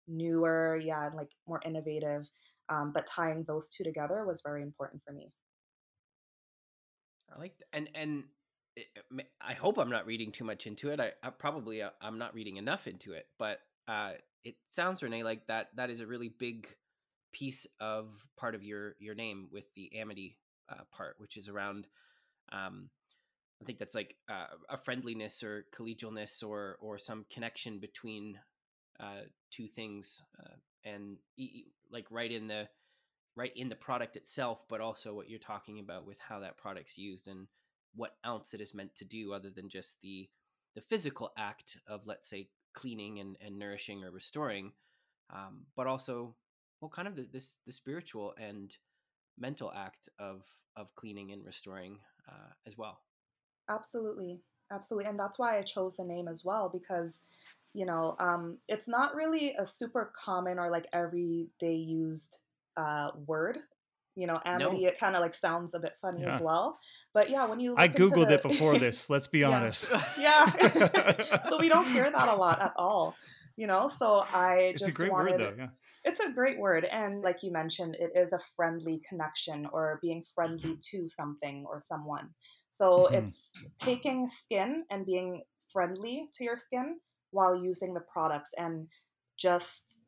newer, 0.08 0.78
yeah, 0.78 1.10
like 1.16 1.30
more 1.48 1.62
innovative 1.66 2.30
um, 2.70 2.92
but 2.94 3.08
tying 3.08 3.44
those 3.48 3.70
two 3.70 3.84
together 3.84 4.26
was 4.26 4.42
very 4.42 4.64
important 4.64 5.04
for 5.06 5.14
me. 5.14 5.32
I 7.34 7.40
like 7.40 7.54
and 7.74 7.90
and 7.94 8.24
it, 8.76 8.88
I 9.42 9.54
hope 9.54 9.78
I'm 9.78 9.90
not 9.90 10.06
reading 10.06 10.32
too 10.32 10.44
much 10.44 10.68
into 10.68 10.90
it. 10.90 11.00
I, 11.00 11.12
I 11.24 11.30
probably 11.30 11.82
uh, 11.82 11.90
I'm 12.02 12.18
not 12.18 12.34
reading 12.34 12.58
enough 12.58 12.88
into 12.88 13.14
it, 13.14 13.28
but 13.38 13.60
uh, 13.88 14.14
it 14.44 14.56
sounds 14.68 15.04
Renee 15.04 15.24
like 15.24 15.48
that 15.48 15.70
that 15.76 15.90
is 15.90 16.00
a 16.00 16.08
really 16.08 16.30
big 16.30 16.68
piece 17.34 17.68
of 17.80 18.12
part 18.38 18.56
of 18.56 18.64
your 18.64 18.96
your 19.00 19.16
name 19.16 19.48
with 19.52 19.66
the 19.76 19.92
Amity 19.96 20.38
uh, 20.70 20.84
part, 20.92 21.16
which 21.20 21.38
is 21.38 21.50
around. 21.50 21.88
Um, 22.52 22.90
I 23.62 23.66
think 23.66 23.80
that's 23.80 23.96
like 23.96 24.16
uh, 24.30 24.48
a 24.70 24.78
friendliness 24.78 25.44
or 25.44 25.66
collegialness 25.78 26.44
or 26.44 26.78
or 26.82 26.98
some 26.98 27.26
connection 27.30 27.80
between 27.80 28.40
uh, 29.00 29.26
two 29.52 29.68
things, 29.68 30.22
uh, 30.40 30.56
and 30.84 31.18
like 31.92 32.06
right 32.10 32.32
in 32.32 32.48
the 32.48 32.68
right 33.36 33.52
in 33.56 33.70
the 33.70 33.76
product 33.76 34.16
itself, 34.16 34.66
but 34.70 34.82
also 34.82 35.14
what 35.14 35.30
you're 35.30 35.40
talking 35.40 35.80
about 35.80 36.08
with 36.08 36.20
how 36.20 36.40
that 36.40 36.58
product's 36.58 36.98
used 36.98 37.28
and 37.28 37.48
what 37.96 38.16
else 38.24 38.54
it 38.54 38.62
is 38.62 38.74
meant 38.74 38.96
to 38.96 39.06
do 39.06 39.34
other 39.34 39.50
than 39.50 39.70
just 39.70 40.02
the 40.02 40.30
the 40.76 40.82
physical 40.82 41.32
act 41.38 41.78
of 41.88 42.06
let's 42.06 42.28
say 42.28 42.50
cleaning 42.74 43.20
and, 43.20 43.38
and 43.40 43.58
nourishing 43.58 44.04
or 44.04 44.12
restoring, 44.12 44.74
um, 45.34 45.66
but 45.76 45.88
also 45.88 46.36
well 46.82 46.90
kind 46.90 47.08
of 47.08 47.16
the, 47.16 47.28
this 47.32 47.60
the 47.66 47.72
spiritual 47.72 48.34
and 48.40 48.78
mental 49.38 49.72
act 49.76 50.10
of 50.20 50.46
of 50.76 50.94
cleaning 50.96 51.32
and 51.32 51.46
restoring 51.46 52.00
uh, 52.28 52.52
as 52.66 52.78
well. 52.78 53.00
Absolutely, 53.70 54.42
absolutely, 54.72 55.10
and 55.10 55.20
that's 55.20 55.40
why 55.40 55.58
I 55.58 55.62
chose 55.62 55.98
the 55.98 56.06
name 56.06 56.28
as 56.28 56.44
well 56.46 56.70
because 56.70 57.24
you 57.76 57.86
know 57.86 58.16
um, 58.20 58.58
it's 58.68 58.88
not 58.88 59.16
really 59.16 59.54
a 59.60 59.66
super 59.66 60.12
common 60.18 60.58
or 60.58 60.72
like 60.72 60.88
everyday 60.94 61.76
used 61.76 62.38
uh, 62.78 63.10
word 63.28 63.58
you 64.16 64.28
know, 64.28 64.40
Amity, 64.46 64.84
no. 64.84 64.88
it 64.88 64.98
kind 64.98 65.16
of 65.16 65.22
like 65.22 65.34
sounds 65.34 65.76
a 65.76 65.80
bit 65.80 65.94
funny 66.02 66.22
yeah. 66.22 66.36
as 66.36 66.42
well. 66.42 66.80
But 67.14 67.30
yeah, 67.30 67.46
when 67.46 67.60
you 67.60 67.76
I 67.78 67.88
googled 67.88 68.30
the... 68.30 68.36
it 68.36 68.44
before 68.44 68.80
this. 68.80 69.10
Let's 69.10 69.28
be 69.28 69.44
honest. 69.44 69.92
yeah, 70.20 70.52
so 71.50 71.58
we 71.60 71.70
don't 71.70 71.88
hear 71.88 72.10
that 72.10 72.28
a 72.30 72.36
lot 72.36 72.62
at 72.62 72.74
all. 72.78 73.16
You 73.58 73.68
know, 73.68 73.88
so 73.88 74.26
I 74.34 74.72
it's 74.74 74.82
just 74.82 74.98
a 74.98 74.98
great 74.98 75.12
wanted. 75.12 75.40
Word, 75.40 75.42
though, 75.42 75.64
yeah. 75.64 75.70
It's 76.06 76.20
a 76.20 76.32
great 76.32 76.60
word, 76.60 76.86
and 76.86 77.22
like 77.24 77.42
you 77.42 77.52
mentioned, 77.52 77.98
it 78.00 78.12
is 78.16 78.32
a 78.32 78.40
friendly 78.56 79.02
connection 79.08 79.68
or 79.72 80.00
being 80.02 80.24
friendly 80.34 80.78
to 80.92 81.08
something 81.08 81.66
or 81.68 81.82
someone. 81.82 82.30
So 82.72 83.06
mm-hmm. 83.06 83.16
it's 83.16 83.54
taking 83.80 84.28
skin 84.28 84.86
and 84.92 85.06
being 85.06 85.44
friendly 85.70 86.30
to 86.38 86.44
your 86.44 86.58
skin 86.58 86.98
while 87.36 87.62
using 87.62 87.94
the 87.94 88.00
products 88.00 88.52
and 88.58 88.88
just 89.38 90.06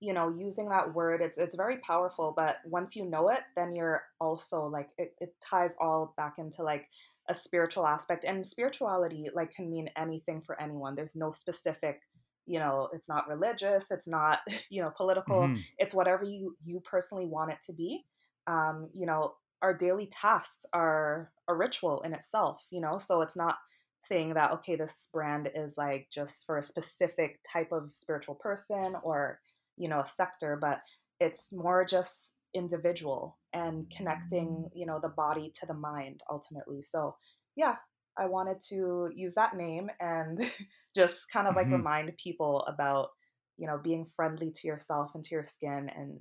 you 0.00 0.12
know 0.14 0.34
using 0.36 0.68
that 0.70 0.94
word 0.94 1.20
it's 1.20 1.38
it's 1.38 1.54
very 1.54 1.76
powerful 1.78 2.32
but 2.34 2.56
once 2.64 2.96
you 2.96 3.08
know 3.08 3.28
it 3.28 3.40
then 3.56 3.74
you're 3.74 4.02
also 4.20 4.66
like 4.66 4.88
it, 4.96 5.14
it 5.20 5.34
ties 5.40 5.76
all 5.80 6.14
back 6.16 6.34
into 6.38 6.62
like 6.62 6.86
a 7.28 7.34
spiritual 7.34 7.86
aspect 7.86 8.24
and 8.24 8.44
spirituality 8.44 9.28
like 9.34 9.52
can 9.52 9.70
mean 9.70 9.88
anything 9.96 10.40
for 10.40 10.60
anyone 10.60 10.94
there's 10.96 11.14
no 11.14 11.30
specific 11.30 12.00
you 12.46 12.58
know 12.58 12.88
it's 12.94 13.08
not 13.08 13.28
religious 13.28 13.90
it's 13.90 14.08
not 14.08 14.40
you 14.70 14.80
know 14.80 14.90
political 14.96 15.42
mm-hmm. 15.42 15.60
it's 15.78 15.94
whatever 15.94 16.24
you 16.24 16.56
you 16.64 16.80
personally 16.80 17.26
want 17.26 17.52
it 17.52 17.58
to 17.64 17.72
be 17.74 18.02
um 18.46 18.88
you 18.94 19.06
know 19.06 19.34
our 19.60 19.76
daily 19.76 20.08
tasks 20.10 20.66
are 20.72 21.30
a 21.48 21.54
ritual 21.54 22.00
in 22.00 22.14
itself 22.14 22.60
you 22.70 22.80
know 22.80 22.96
so 22.98 23.20
it's 23.20 23.36
not 23.36 23.56
saying 24.02 24.34
that 24.34 24.50
okay 24.50 24.76
this 24.76 25.08
brand 25.12 25.50
is 25.54 25.76
like 25.78 26.08
just 26.10 26.44
for 26.44 26.58
a 26.58 26.62
specific 26.62 27.38
type 27.50 27.70
of 27.72 27.88
spiritual 27.92 28.34
person 28.34 28.96
or 29.02 29.40
you 29.76 29.88
know 29.88 30.00
a 30.00 30.06
sector 30.06 30.58
but 30.60 30.80
it's 31.20 31.52
more 31.52 31.84
just 31.84 32.38
individual 32.54 33.38
and 33.52 33.90
connecting 33.96 34.48
mm. 34.48 34.70
you 34.74 34.86
know 34.86 34.98
the 35.02 35.08
body 35.10 35.50
to 35.58 35.66
the 35.66 35.74
mind 35.74 36.20
ultimately. 36.30 36.82
So 36.82 37.16
yeah 37.56 37.76
i 38.18 38.26
wanted 38.26 38.58
to 38.68 39.10
use 39.14 39.34
that 39.34 39.56
name 39.56 39.90
and 40.00 40.50
just 40.94 41.30
kind 41.30 41.46
of 41.48 41.56
like 41.56 41.66
mm-hmm. 41.66 41.76
remind 41.76 42.16
people 42.18 42.64
about 42.66 43.08
you 43.56 43.66
know 43.66 43.78
being 43.78 44.04
friendly 44.04 44.50
to 44.50 44.66
yourself 44.66 45.12
and 45.14 45.24
to 45.24 45.34
your 45.34 45.44
skin 45.44 45.90
and 45.94 46.18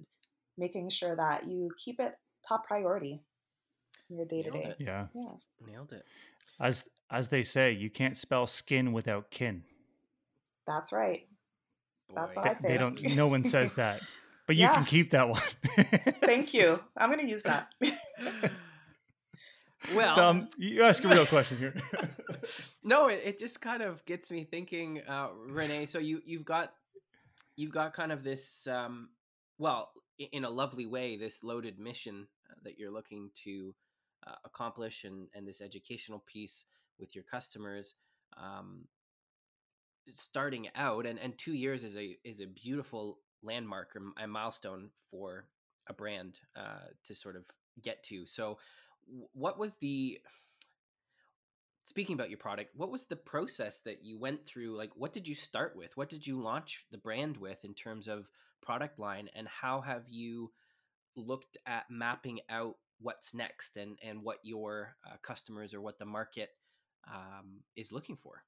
making 0.58 0.90
sure 0.90 1.16
that 1.16 1.48
you 1.48 1.70
keep 1.84 2.00
it 2.00 2.14
top 2.48 2.66
priority 2.66 3.22
in 4.10 4.18
your 4.18 4.26
day 4.26 4.42
to 4.44 4.52
day 4.52 4.74
yeah. 4.80 5.08
Yeah. 5.14 5.34
Nailed 5.66 5.94
it 5.94 6.04
as 6.60 6.88
as 7.10 7.28
they 7.30 7.44
say 7.44 7.72
you 7.72 7.90
can't 7.90 8.18
spell 8.18 8.48
skin 8.48 8.92
without 8.94 9.32
kin 9.32 9.64
that's 10.66 10.94
right 10.94 11.28
that's 12.16 12.38
what 12.38 12.48
I 12.48 12.54
say. 12.54 12.68
They 12.70 12.78
don't. 12.78 13.02
No 13.16 13.28
one 13.28 13.44
says 13.44 13.74
that, 13.74 14.02
but 14.48 14.56
you 14.56 14.64
yeah. 14.64 14.76
can 14.76 14.86
keep 14.86 15.12
that 15.12 15.30
one. 15.30 15.42
Thank 16.24 16.54
you. 16.54 16.80
I'm 16.98 17.12
going 17.12 17.26
to 17.26 17.32
use 17.32 17.44
that. 17.44 17.74
well, 19.96 20.16
Tom, 20.16 20.48
you 20.58 20.84
ask 20.84 21.04
a 21.04 21.08
real 21.08 21.26
question 21.26 21.58
here. 21.58 21.74
no, 22.84 23.08
it, 23.08 23.22
it 23.24 23.40
just 23.40 23.62
kind 23.62 23.82
of 23.82 24.04
gets 24.06 24.32
me 24.32 24.44
thinking, 24.44 25.02
uh, 25.08 25.30
Renee. 25.48 25.86
So 25.86 26.00
you 26.00 26.22
you've 26.26 26.46
got 26.46 26.74
you've 27.56 27.72
got 27.72 27.94
kind 27.94 28.12
of 28.12 28.24
this, 28.24 28.68
um, 28.68 29.10
well, 29.58 29.92
in 30.32 30.46
a 30.46 30.50
lovely 30.50 30.86
way, 30.86 31.18
this 31.18 31.44
loaded 31.44 31.80
mission 31.80 32.28
uh, 32.50 32.56
that 32.64 32.78
you're 32.78 32.92
looking 32.92 33.30
to 33.44 33.74
uh, 34.26 34.36
accomplish, 34.46 35.04
and 35.04 35.28
and 35.34 35.48
this 35.48 35.62
educational 35.62 36.20
piece 36.20 36.66
with 37.00 37.16
your 37.16 37.24
customers. 37.24 37.96
Um, 38.38 38.88
starting 40.10 40.68
out 40.76 41.06
and 41.06 41.20
and 41.20 41.38
2 41.38 41.54
years 41.54 41.84
is 41.84 41.96
a 41.96 42.18
is 42.24 42.42
a 42.42 42.48
beautiful 42.48 43.20
landmark 43.44 43.96
or 43.96 44.02
a 44.24 44.28
milestone 44.28 44.90
for 45.10 45.46
a 45.88 45.94
brand 45.94 46.40
uh, 46.56 46.88
to 47.04 47.16
sort 47.16 47.36
of 47.36 47.46
get 47.82 48.04
to. 48.04 48.26
So, 48.26 48.58
what 49.34 49.58
was 49.58 49.76
the 49.76 50.20
speaking 51.86 52.14
about 52.14 52.30
your 52.30 52.38
product? 52.38 52.72
What 52.76 52.92
was 52.92 53.06
the 53.06 53.16
process 53.16 53.80
that 53.80 54.04
you 54.04 54.20
went 54.20 54.46
through? 54.46 54.78
Like, 54.78 54.92
what 54.96 55.14
did 55.14 55.28
you 55.28 55.36
start 55.36 55.76
with? 55.76 55.98
What 55.98 56.10
did 56.10 56.26
you 56.26 56.42
launch 56.42 56.86
the 56.92 56.98
brand 56.98 57.38
with 57.38 57.66
in 57.66 57.74
terms 57.74 58.08
of 58.08 58.30
product 58.62 59.00
line, 59.00 59.30
and 59.36 59.48
how 59.48 59.82
have 59.82 60.04
you 60.08 60.52
looked 61.16 61.58
at 61.66 61.86
mapping 61.90 62.40
out 62.50 62.76
what's 63.02 63.34
next 63.34 63.78
and 63.78 63.98
and 64.04 64.24
what 64.24 64.38
your 64.44 64.96
uh, 65.06 65.18
customers 65.22 65.74
or 65.74 65.82
what 65.82 66.00
the 66.00 66.06
market 66.06 66.50
um, 67.08 67.62
is 67.76 67.92
looking 67.92 68.16
for? 68.16 68.44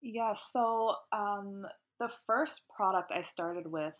Yeah, 0.00 0.34
so 0.34 0.96
um, 1.12 1.66
the 2.00 2.10
first 2.26 2.68
product 2.68 3.12
I 3.12 3.22
started 3.22 3.70
with 3.70 3.96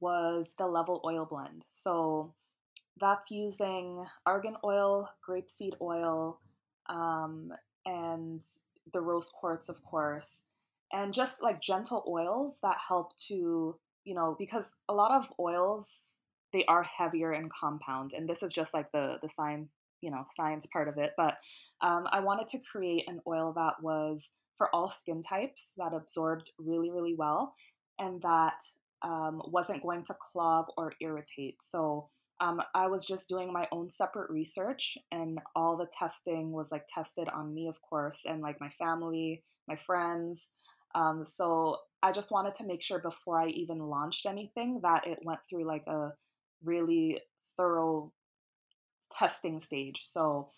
was 0.00 0.54
the 0.58 0.66
Level 0.66 1.00
Oil 1.06 1.26
Blend. 1.30 1.64
So 1.68 2.34
that's 3.00 3.30
using 3.30 4.04
argan 4.26 4.56
oil, 4.64 5.08
grapeseed 5.26 5.74
oil, 5.80 6.40
um, 6.88 7.52
and 7.86 8.42
the 8.92 9.00
rose 9.00 9.30
quartz, 9.30 9.68
of 9.68 9.82
course, 9.84 10.46
and 10.92 11.14
just 11.14 11.42
like 11.42 11.60
gentle 11.60 12.04
oils 12.08 12.58
that 12.62 12.78
help 12.86 13.16
to, 13.28 13.76
you 14.04 14.14
know, 14.14 14.34
because 14.38 14.78
a 14.88 14.94
lot 14.94 15.12
of 15.12 15.32
oils 15.38 16.18
they 16.52 16.64
are 16.66 16.82
heavier 16.82 17.32
in 17.32 17.48
compound, 17.48 18.12
and 18.14 18.28
this 18.28 18.42
is 18.42 18.52
just 18.52 18.74
like 18.74 18.90
the 18.92 19.16
the 19.22 19.28
science, 19.28 19.68
you 20.00 20.10
know, 20.10 20.24
science 20.26 20.66
part 20.66 20.88
of 20.88 20.98
it. 20.98 21.12
But 21.16 21.36
um, 21.80 22.06
I 22.10 22.20
wanted 22.20 22.48
to 22.48 22.58
create 22.70 23.04
an 23.08 23.20
oil 23.26 23.52
that 23.56 23.82
was 23.82 24.32
for 24.58 24.74
all 24.74 24.90
skin 24.90 25.22
types 25.22 25.74
that 25.76 25.92
absorbed 25.92 26.50
really, 26.58 26.90
really 26.90 27.14
well 27.16 27.54
and 27.98 28.22
that 28.22 28.54
um, 29.02 29.42
wasn't 29.46 29.82
going 29.82 30.04
to 30.04 30.14
clog 30.32 30.66
or 30.76 30.92
irritate. 31.00 31.60
So 31.60 32.08
um, 32.40 32.60
I 32.74 32.86
was 32.86 33.04
just 33.04 33.28
doing 33.28 33.52
my 33.52 33.68
own 33.72 33.88
separate 33.88 34.30
research, 34.30 34.96
and 35.10 35.38
all 35.54 35.76
the 35.76 35.90
testing 35.96 36.52
was 36.52 36.72
like 36.72 36.84
tested 36.92 37.28
on 37.28 37.54
me, 37.54 37.68
of 37.68 37.80
course, 37.82 38.24
and 38.24 38.40
like 38.40 38.60
my 38.60 38.70
family, 38.70 39.42
my 39.68 39.76
friends. 39.76 40.52
Um, 40.94 41.24
so 41.24 41.78
I 42.02 42.12
just 42.12 42.32
wanted 42.32 42.54
to 42.56 42.66
make 42.66 42.82
sure 42.82 42.98
before 42.98 43.40
I 43.40 43.48
even 43.48 43.78
launched 43.78 44.26
anything 44.26 44.80
that 44.82 45.06
it 45.06 45.18
went 45.22 45.40
through 45.48 45.66
like 45.66 45.86
a 45.86 46.12
really 46.64 47.20
thorough 47.56 48.12
testing 49.10 49.60
stage. 49.60 50.00
So, 50.02 50.50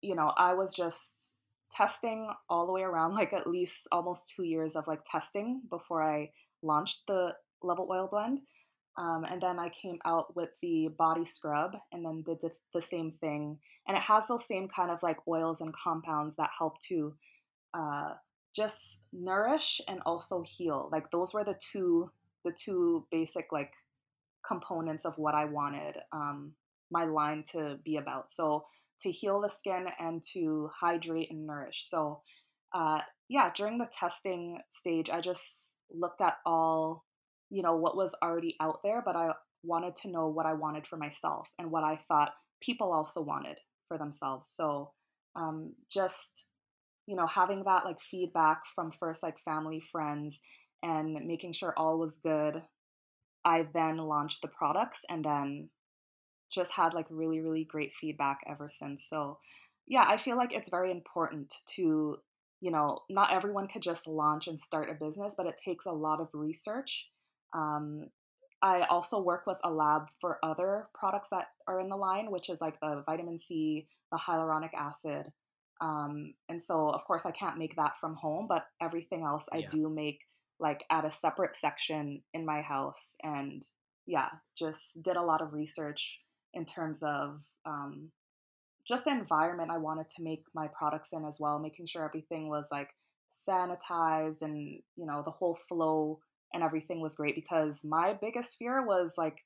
you 0.00 0.14
know, 0.14 0.32
I 0.36 0.54
was 0.54 0.74
just 0.74 1.38
testing 1.74 2.28
all 2.48 2.66
the 2.66 2.72
way 2.72 2.82
around, 2.82 3.14
like 3.14 3.32
at 3.32 3.46
least 3.46 3.88
almost 3.92 4.34
two 4.34 4.44
years 4.44 4.76
of 4.76 4.86
like 4.86 5.00
testing 5.10 5.62
before 5.70 6.02
I 6.02 6.30
launched 6.62 7.02
the 7.06 7.34
Level 7.62 7.88
Oil 7.90 8.08
Blend. 8.10 8.40
Um, 8.96 9.24
and 9.28 9.40
then 9.40 9.58
I 9.58 9.70
came 9.70 9.98
out 10.04 10.36
with 10.36 10.50
the 10.62 10.88
body 10.96 11.24
scrub 11.24 11.76
and 11.90 12.04
then 12.04 12.22
did 12.22 12.40
the 12.72 12.80
same 12.80 13.12
thing. 13.20 13.58
And 13.88 13.96
it 13.96 14.02
has 14.04 14.28
those 14.28 14.46
same 14.46 14.68
kind 14.68 14.90
of 14.90 15.02
like 15.02 15.18
oils 15.26 15.60
and 15.60 15.74
compounds 15.74 16.36
that 16.36 16.50
help 16.56 16.78
to 16.90 17.14
uh, 17.74 18.10
just 18.54 19.02
nourish 19.12 19.80
and 19.88 20.00
also 20.06 20.44
heal. 20.46 20.88
Like 20.92 21.10
those 21.10 21.34
were 21.34 21.44
the 21.44 21.58
two 21.72 22.10
the 22.44 22.52
two 22.52 23.06
basic 23.10 23.46
like 23.50 23.72
components 24.46 25.04
of 25.04 25.16
what 25.16 25.34
I 25.34 25.44
wanted 25.46 25.96
um, 26.12 26.52
my 26.90 27.04
line 27.04 27.44
to 27.52 27.78
be 27.84 27.96
about. 27.96 28.30
So 28.30 28.64
to 29.02 29.10
heal 29.10 29.40
the 29.40 29.48
skin 29.48 29.86
and 29.98 30.22
to 30.32 30.70
hydrate 30.80 31.30
and 31.30 31.46
nourish. 31.46 31.84
So, 31.86 32.22
uh, 32.74 33.00
yeah, 33.28 33.50
during 33.54 33.78
the 33.78 33.86
testing 33.86 34.58
stage, 34.70 35.10
I 35.10 35.20
just 35.20 35.78
looked 35.92 36.20
at 36.20 36.36
all, 36.46 37.04
you 37.50 37.62
know, 37.62 37.76
what 37.76 37.96
was 37.96 38.16
already 38.22 38.56
out 38.60 38.80
there, 38.82 39.02
but 39.04 39.16
I 39.16 39.30
wanted 39.62 39.96
to 39.96 40.10
know 40.10 40.28
what 40.28 40.46
I 40.46 40.54
wanted 40.54 40.86
for 40.86 40.96
myself 40.96 41.50
and 41.58 41.70
what 41.70 41.84
I 41.84 41.98
thought 42.08 42.32
people 42.62 42.92
also 42.92 43.22
wanted 43.22 43.56
for 43.88 43.98
themselves. 43.98 44.48
So, 44.48 44.92
um, 45.36 45.72
just, 45.92 46.46
you 47.06 47.16
know, 47.16 47.26
having 47.26 47.64
that 47.64 47.84
like 47.84 48.00
feedback 48.00 48.62
from 48.74 48.92
first 48.92 49.22
like 49.22 49.38
family, 49.38 49.80
friends, 49.80 50.40
and 50.82 51.14
making 51.26 51.52
sure 51.52 51.74
all 51.76 51.98
was 51.98 52.20
good. 52.22 52.62
I 53.44 53.66
then 53.72 53.98
launched 53.98 54.42
the 54.42 54.48
products 54.48 55.04
and 55.08 55.24
then 55.24 55.70
just 56.52 56.72
had 56.72 56.94
like 56.94 57.06
really, 57.10 57.40
really 57.40 57.64
great 57.64 57.94
feedback 57.94 58.40
ever 58.46 58.68
since. 58.68 59.04
So, 59.04 59.38
yeah, 59.86 60.04
I 60.08 60.16
feel 60.16 60.36
like 60.36 60.52
it's 60.52 60.70
very 60.70 60.90
important 60.90 61.52
to, 61.76 62.16
you 62.60 62.70
know, 62.70 63.00
not 63.10 63.32
everyone 63.32 63.68
could 63.68 63.82
just 63.82 64.06
launch 64.06 64.46
and 64.46 64.58
start 64.58 64.90
a 64.90 65.04
business, 65.04 65.34
but 65.36 65.46
it 65.46 65.60
takes 65.62 65.86
a 65.86 65.92
lot 65.92 66.20
of 66.20 66.28
research. 66.32 67.10
Um, 67.52 68.06
I 68.62 68.86
also 68.88 69.22
work 69.22 69.46
with 69.46 69.58
a 69.62 69.70
lab 69.70 70.06
for 70.20 70.38
other 70.42 70.88
products 70.94 71.28
that 71.30 71.48
are 71.66 71.80
in 71.80 71.90
the 71.90 71.96
line, 71.96 72.30
which 72.30 72.48
is 72.48 72.62
like 72.62 72.80
the 72.80 73.02
vitamin 73.04 73.38
C, 73.38 73.88
the 74.10 74.18
hyaluronic 74.18 74.72
acid. 74.74 75.32
Um, 75.82 76.34
and 76.48 76.62
so, 76.62 76.88
of 76.88 77.04
course, 77.04 77.26
I 77.26 77.30
can't 77.30 77.58
make 77.58 77.76
that 77.76 77.98
from 77.98 78.14
home, 78.14 78.46
but 78.48 78.64
everything 78.80 79.22
else 79.22 79.48
I 79.52 79.58
yeah. 79.58 79.66
do 79.68 79.90
make 79.90 80.20
like 80.60 80.84
at 80.90 81.04
a 81.04 81.10
separate 81.10 81.54
section 81.54 82.22
in 82.32 82.46
my 82.46 82.62
house. 82.62 83.16
And 83.22 83.64
yeah, 84.06 84.28
just 84.58 85.02
did 85.02 85.16
a 85.16 85.22
lot 85.22 85.42
of 85.42 85.52
research 85.52 86.20
in 86.52 86.64
terms 86.64 87.02
of 87.02 87.40
um, 87.66 88.10
just 88.86 89.04
the 89.04 89.10
environment 89.10 89.70
I 89.70 89.78
wanted 89.78 90.08
to 90.16 90.22
make 90.22 90.44
my 90.54 90.68
products 90.68 91.12
in 91.12 91.24
as 91.24 91.38
well, 91.40 91.58
making 91.58 91.86
sure 91.86 92.04
everything 92.04 92.48
was 92.48 92.68
like 92.70 92.90
sanitized 93.48 94.42
and 94.42 94.56
you 94.96 95.06
know 95.06 95.22
the 95.24 95.30
whole 95.30 95.58
flow 95.68 96.20
and 96.52 96.62
everything 96.62 97.00
was 97.00 97.16
great 97.16 97.34
because 97.34 97.84
my 97.84 98.16
biggest 98.20 98.56
fear 98.56 98.86
was 98.86 99.14
like 99.18 99.38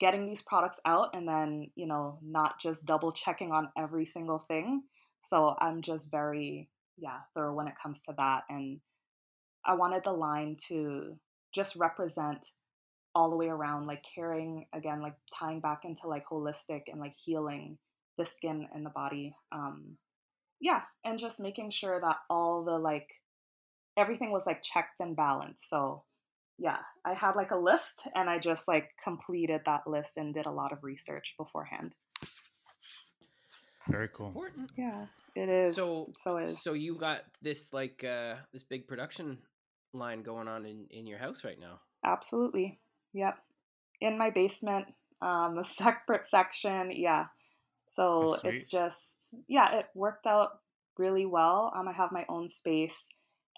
getting 0.00 0.26
these 0.26 0.42
products 0.42 0.80
out 0.86 1.08
and 1.12 1.28
then 1.28 1.70
you 1.74 1.86
know 1.86 2.18
not 2.22 2.60
just 2.60 2.84
double 2.84 3.10
checking 3.12 3.50
on 3.50 3.68
every 3.76 4.04
single 4.04 4.38
thing 4.38 4.82
so 5.22 5.56
i'm 5.58 5.82
just 5.82 6.10
very 6.10 6.68
yeah 6.96 7.18
thorough 7.34 7.54
when 7.54 7.66
it 7.66 7.74
comes 7.82 8.00
to 8.00 8.14
that 8.16 8.42
and 8.48 8.78
i 9.66 9.74
wanted 9.74 10.02
the 10.04 10.12
line 10.12 10.56
to 10.68 11.16
just 11.54 11.76
represent 11.76 12.46
all 13.14 13.30
the 13.30 13.36
way 13.36 13.48
around 13.48 13.86
like 13.86 14.04
caring 14.14 14.66
again 14.74 15.00
like 15.00 15.14
tying 15.32 15.60
back 15.60 15.80
into 15.84 16.08
like 16.08 16.26
holistic 16.26 16.82
and 16.88 17.00
like 17.00 17.14
healing 17.14 17.78
the 18.18 18.24
skin 18.24 18.66
and 18.74 18.84
the 18.84 18.90
body 18.90 19.34
um 19.52 19.96
yeah 20.60 20.82
and 21.04 21.18
just 21.18 21.40
making 21.40 21.70
sure 21.70 22.00
that 22.00 22.16
all 22.28 22.64
the 22.64 22.78
like 22.78 23.08
everything 23.96 24.32
was 24.32 24.46
like 24.46 24.62
checked 24.62 24.98
and 25.00 25.16
balanced 25.16 25.68
so 25.68 26.02
yeah 26.58 26.78
i 27.04 27.14
had 27.14 27.36
like 27.36 27.50
a 27.50 27.56
list 27.56 28.08
and 28.14 28.28
i 28.30 28.38
just 28.38 28.66
like 28.68 28.90
completed 29.02 29.60
that 29.66 29.86
list 29.86 30.16
and 30.16 30.34
did 30.34 30.46
a 30.46 30.50
lot 30.50 30.72
of 30.72 30.82
research 30.82 31.34
beforehand. 31.36 31.96
Very 33.88 34.08
cool. 34.08 34.28
Important. 34.28 34.70
yeah 34.76 35.06
it 35.36 35.48
is 35.48 35.74
So 35.74 36.06
so 36.16 36.38
is. 36.38 36.62
so 36.62 36.72
you 36.72 36.96
got 36.96 37.22
this 37.42 37.72
like 37.72 38.02
uh 38.04 38.36
this 38.52 38.62
big 38.62 38.86
production 38.88 39.38
line 39.94 40.22
going 40.22 40.48
on 40.48 40.66
in 40.66 40.86
in 40.90 41.06
your 41.06 41.18
house 41.18 41.44
right 41.44 41.58
now. 41.58 41.80
absolutely. 42.04 42.78
Yep. 43.12 43.38
In 44.00 44.18
my 44.18 44.30
basement 44.30 44.86
um 45.22 45.58
a 45.64 45.64
separate 45.64 46.26
section 46.26 46.90
yeah. 46.92 47.26
So 47.88 48.36
it's 48.44 48.70
just 48.70 49.34
yeah 49.46 49.78
it 49.78 49.86
worked 49.94 50.26
out 50.26 50.60
really 50.98 51.26
well. 51.26 51.72
Um 51.76 51.88
i 51.88 51.92
have 51.92 52.12
my 52.12 52.24
own 52.28 52.48
space 52.48 53.08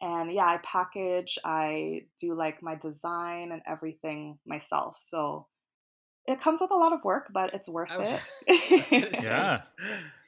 and 0.01 0.31
yeah 0.31 0.45
i 0.45 0.59
package 0.63 1.39
i 1.43 2.03
do 2.21 2.35
like 2.35 2.63
my 2.63 2.75
design 2.75 3.51
and 3.53 3.63
everything 3.67 4.39
myself. 4.47 4.99
So 5.01 5.47
it 6.27 6.41
comes 6.41 6.61
with 6.61 6.71
a 6.71 6.77
lot 6.77 6.93
of 6.93 7.05
work 7.05 7.29
but 7.33 7.55
it's 7.55 7.69
worth 7.69 7.91
was, 7.97 8.11
it. 8.11 8.21
I 8.49 8.77
was 8.77 8.91
gonna 8.91 9.15
say, 9.15 9.27
Yeah. 9.27 9.63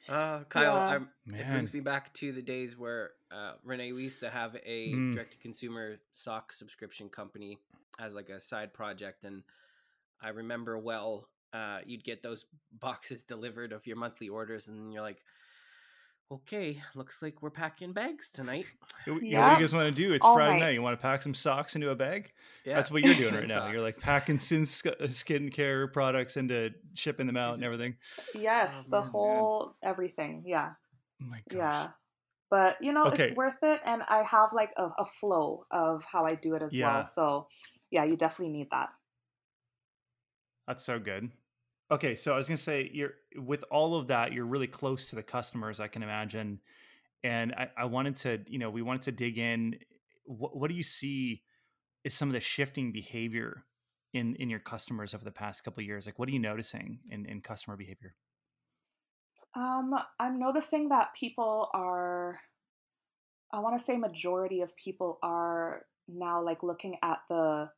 Uh, 0.07 0.43
Kyle, 0.49 0.73
Yeah. 0.73 0.95
I'm, 0.95 1.09
it 1.27 1.47
brings 1.47 1.71
me 1.71 1.81
back 1.81 2.11
to 2.15 2.31
the 2.31 2.41
days 2.41 2.75
where 2.75 3.11
uh, 3.31 3.53
Renee, 3.63 3.91
we 3.93 4.03
used 4.03 4.19
to 4.21 4.29
have 4.29 4.55
a 4.65 4.91
Mm. 4.93 5.13
direct 5.13 5.33
to 5.33 5.37
consumer 5.37 5.99
sock 6.13 6.51
subscription 6.53 7.09
company 7.09 7.57
as 7.99 8.13
like 8.15 8.29
a 8.29 8.39
side 8.39 8.73
project. 8.73 9.23
And 9.23 9.43
I 10.21 10.29
remember 10.29 10.77
well, 10.77 11.27
uh, 11.53 11.79
you'd 11.85 12.03
get 12.03 12.21
those 12.23 12.45
boxes 12.71 13.23
delivered 13.23 13.71
of 13.71 13.85
your 13.87 13.97
monthly 13.97 14.29
orders, 14.29 14.67
and 14.67 14.91
you're 14.93 15.01
like, 15.03 15.21
okay, 16.31 16.79
looks 16.93 17.21
like 17.23 17.41
we're 17.41 17.49
packing 17.49 17.91
bags 17.93 18.29
tonight. 18.29 18.65
You- 19.05 19.13
you- 19.13 19.19
What 19.19 19.21
do 19.21 19.27
you 19.55 19.59
guys 19.61 19.73
want 19.73 19.85
to 19.87 19.91
do? 19.93 20.11
It's 20.13 20.25
All 20.25 20.35
Friday 20.35 20.53
night. 20.53 20.59
night. 20.59 20.73
You 20.73 20.81
want 20.81 20.99
to 20.99 21.01
pack 21.01 21.21
some 21.21 21.33
socks 21.33 21.73
into 21.75 21.89
a 21.89 21.95
bag? 21.95 22.31
Yeah. 22.65 22.75
That's 22.75 22.91
what 22.91 23.01
you're 23.03 23.15
doing 23.15 23.33
right 23.39 23.47
now. 23.47 23.71
You're 23.71 23.81
like 23.81 23.97
packing 23.99 24.37
sin 24.37 24.65
sk- 24.65 24.99
skincare 25.03 25.91
products 25.91 26.35
into 26.35 26.71
shipping 26.95 27.25
them 27.25 27.37
out 27.37 27.55
and 27.55 27.63
everything. 27.63 27.95
yes 28.35 28.85
Oh, 28.87 28.91
the 28.91 29.01
man. 29.01 29.09
whole 29.11 29.75
everything 29.81 30.43
yeah 30.45 30.71
Oh 31.21 31.25
my 31.25 31.41
gosh. 31.49 31.57
yeah 31.57 31.87
but 32.49 32.77
you 32.81 32.91
know 32.91 33.07
Okay. 33.07 33.13
it's 33.13 33.31
worth 33.35 33.61
it 33.63 33.81
and 33.85 34.03
i 34.09 34.23
have 34.23 34.51
like 34.53 34.71
a, 34.77 34.85
a 34.97 35.05
flow 35.05 35.65
of 35.71 36.03
how 36.05 36.25
i 36.25 36.35
do 36.35 36.55
it 36.55 36.61
as 36.61 36.77
Yeah. 36.77 36.79
well 36.81 37.05
so 37.05 37.47
yeah 37.91 38.03
you 38.03 38.15
definitely 38.17 38.53
need 38.53 38.69
that 38.71 38.89
That's 40.67 40.83
so 40.83 40.99
good. 40.99 41.31
Okay, 41.91 42.13
so 42.15 42.33
I 42.33 42.37
was 42.37 42.47
gonna 42.47 42.57
say 42.57 42.89
you're 42.93 43.15
with 43.35 43.63
all 43.71 43.95
of 43.95 44.07
that, 44.07 44.33
you're 44.33 44.45
really 44.45 44.67
close 44.67 45.07
to 45.09 45.15
the 45.15 45.23
customers, 45.23 45.79
I 45.79 45.87
can 45.87 46.03
imagine. 46.03 46.61
And 47.23 47.53
I, 47.55 47.69
I 47.77 47.85
wanted 47.85 48.17
to, 48.17 48.43
you 48.47 48.59
know, 48.59 48.69
we 48.71 48.81
wanted 48.81 49.03
to 49.03 49.11
dig 49.13 49.37
in. 49.39 49.79
What, 50.25 50.57
what 50.57 50.69
do 50.69 50.75
you 50.77 50.83
see 50.83 51.43
is 52.03 52.13
some 52.15 52.29
of 52.29 52.33
the 52.33 52.41
shifting 52.41 52.91
behavior 52.93 53.65
in 54.13 54.35
in 54.37 54.49
your 54.49 54.59
customers 54.59 55.13
over 55.15 55.25
the 55.25 55.31
past 55.31 55.63
couple 55.63 55.81
of 55.81 55.87
years? 55.87 56.05
Like, 56.05 56.19
what 56.19 56.29
are 56.29 56.33
you 56.33 56.39
noticing 56.39 57.01
in 57.09 57.25
in 57.25 57.41
customer 57.41 57.77
behavior? 57.77 58.15
Um, 59.55 59.95
I'm 60.19 60.39
noticing 60.39 60.89
that 60.89 61.15
people 61.15 61.69
are, 61.73 62.39
I 63.51 63.59
want 63.59 63.77
to 63.77 63.83
say 63.83 63.97
majority 63.97 64.61
of 64.61 64.75
people 64.75 65.17
are 65.23 65.85
now 66.07 66.43
like 66.43 66.63
looking 66.63 66.97
at 67.03 67.19
the 67.29 67.69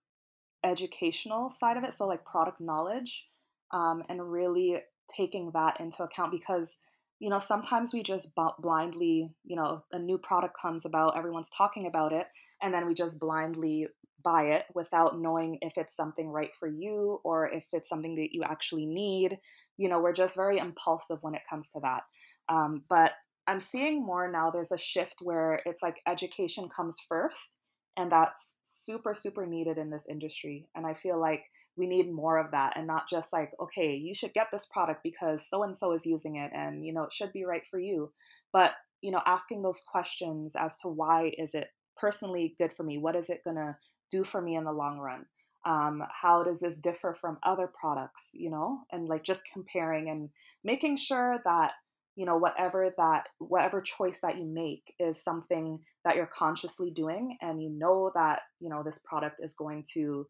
educational 0.64 1.50
side 1.50 1.78
of 1.78 1.84
it, 1.84 1.94
so 1.94 2.08
like 2.08 2.26
product 2.26 2.60
knowledge, 2.60 3.28
um, 3.72 4.04
and 4.10 4.32
really 4.32 4.82
taking 5.14 5.52
that 5.54 5.80
into 5.80 6.04
account 6.04 6.32
because 6.32 6.80
you 7.20 7.30
know 7.30 7.40
sometimes 7.40 7.94
we 7.94 8.04
just 8.04 8.36
bu- 8.36 8.50
blindly, 8.60 9.32
you 9.44 9.56
know, 9.56 9.84
a 9.92 10.00
new 10.00 10.18
product 10.18 10.58
comes 10.62 10.86
about, 10.86 11.18
everyone's 11.18 11.50
talking 11.50 11.88
about 11.88 12.12
it, 12.12 12.28
and 12.62 12.74
then 12.74 12.86
we 12.86 12.94
just 12.94 13.20
blindly 13.20 13.88
buy 14.24 14.44
it 14.44 14.66
without 14.76 15.20
knowing 15.20 15.58
if 15.62 15.78
it's 15.78 15.96
something 15.96 16.30
right 16.30 16.52
for 16.60 16.68
you 16.68 17.20
or 17.24 17.50
if 17.50 17.66
it's 17.74 17.90
something 17.90 18.16
that 18.16 18.30
you 18.34 18.44
actually 18.44 18.86
need 18.86 19.40
you 19.78 19.90
know 19.90 20.00
we're 20.00 20.14
just 20.14 20.36
very 20.36 20.58
impulsive 20.58 21.18
when 21.22 21.36
it 21.36 21.42
comes 21.50 21.68
to 21.70 21.80
that. 21.82 22.04
Um, 22.50 22.84
but 22.90 23.14
i'm 23.48 23.60
seeing 23.60 24.06
more 24.06 24.30
now 24.32 24.52
there's 24.52 24.72
a 24.72 24.78
shift 24.78 25.16
where 25.22 25.64
it's 25.66 25.82
like 25.82 26.00
education 26.08 26.70
comes 26.70 27.00
first 27.10 27.58
and 27.98 28.12
that's 28.12 28.58
super 28.62 29.16
super 29.16 29.48
needed 29.48 29.80
in 29.80 29.90
this 29.90 30.08
industry 30.08 30.68
and 30.76 30.86
i 30.86 30.94
feel 30.94 31.20
like 31.20 31.42
we 31.76 31.88
need 31.88 32.14
more 32.14 32.38
of 32.38 32.52
that 32.52 32.74
and 32.76 32.86
not 32.86 33.10
just 33.10 33.34
like 33.34 33.50
okay 33.60 33.96
you 33.96 34.14
should 34.14 34.32
get 34.34 34.46
this 34.52 34.68
product 34.72 35.02
because 35.04 35.50
so 35.50 35.64
and 35.64 35.76
so 35.76 35.92
is 35.92 36.06
using 36.06 36.36
it 36.36 36.52
and 36.54 36.86
you 36.86 36.94
know 36.94 37.02
it 37.02 37.14
should 37.14 37.34
be 37.34 37.44
right 37.44 37.64
for 37.72 37.80
you 37.80 38.12
but 38.54 38.74
you 39.02 39.10
know 39.10 39.22
asking 39.26 39.64
those 39.64 39.82
questions 39.92 40.56
as 40.56 40.78
to 40.78 40.88
why 40.88 41.32
is 41.40 41.56
it 41.56 41.70
personally 42.02 42.56
good 42.58 42.74
for 42.74 42.84
me? 42.84 42.98
What 42.98 43.16
is 43.16 43.30
it 43.30 43.44
going 43.44 43.58
to 43.58 43.76
do 44.10 44.24
for 44.24 44.42
me 44.42 44.56
in 44.56 44.66
the 44.66 44.72
long 44.72 44.98
run 44.98 45.26
um, 45.66 46.04
how 46.12 46.44
does 46.44 46.60
this 46.60 46.78
differ 46.78 47.16
from 47.20 47.38
other 47.44 47.68
products 47.68 48.32
you 48.34 48.50
know? 48.50 48.82
And 48.92 49.08
like 49.08 49.24
just 49.24 49.44
comparing 49.52 50.10
and 50.10 50.30
making 50.64 50.98
sure 50.98 51.40
that 51.46 51.72
you 52.16 52.26
know 52.26 52.38
whatever 52.38 52.92
that 52.98 53.28
whatever 53.40 53.82
choice 53.82 54.20
that 54.22 54.38
you 54.38 54.46
make 54.46 54.94
is 55.00 55.24
something 55.24 55.80
that 56.04 56.16
you're 56.16 56.30
consciously 56.34 56.92
doing 56.92 57.38
and 57.42 57.64
you 57.64 57.70
know 57.70 58.12
that 58.14 58.42
you 58.60 58.70
know 58.70 58.84
this 58.84 59.00
product 59.00 59.40
is 59.42 59.54
going 59.54 59.84
to 59.94 60.28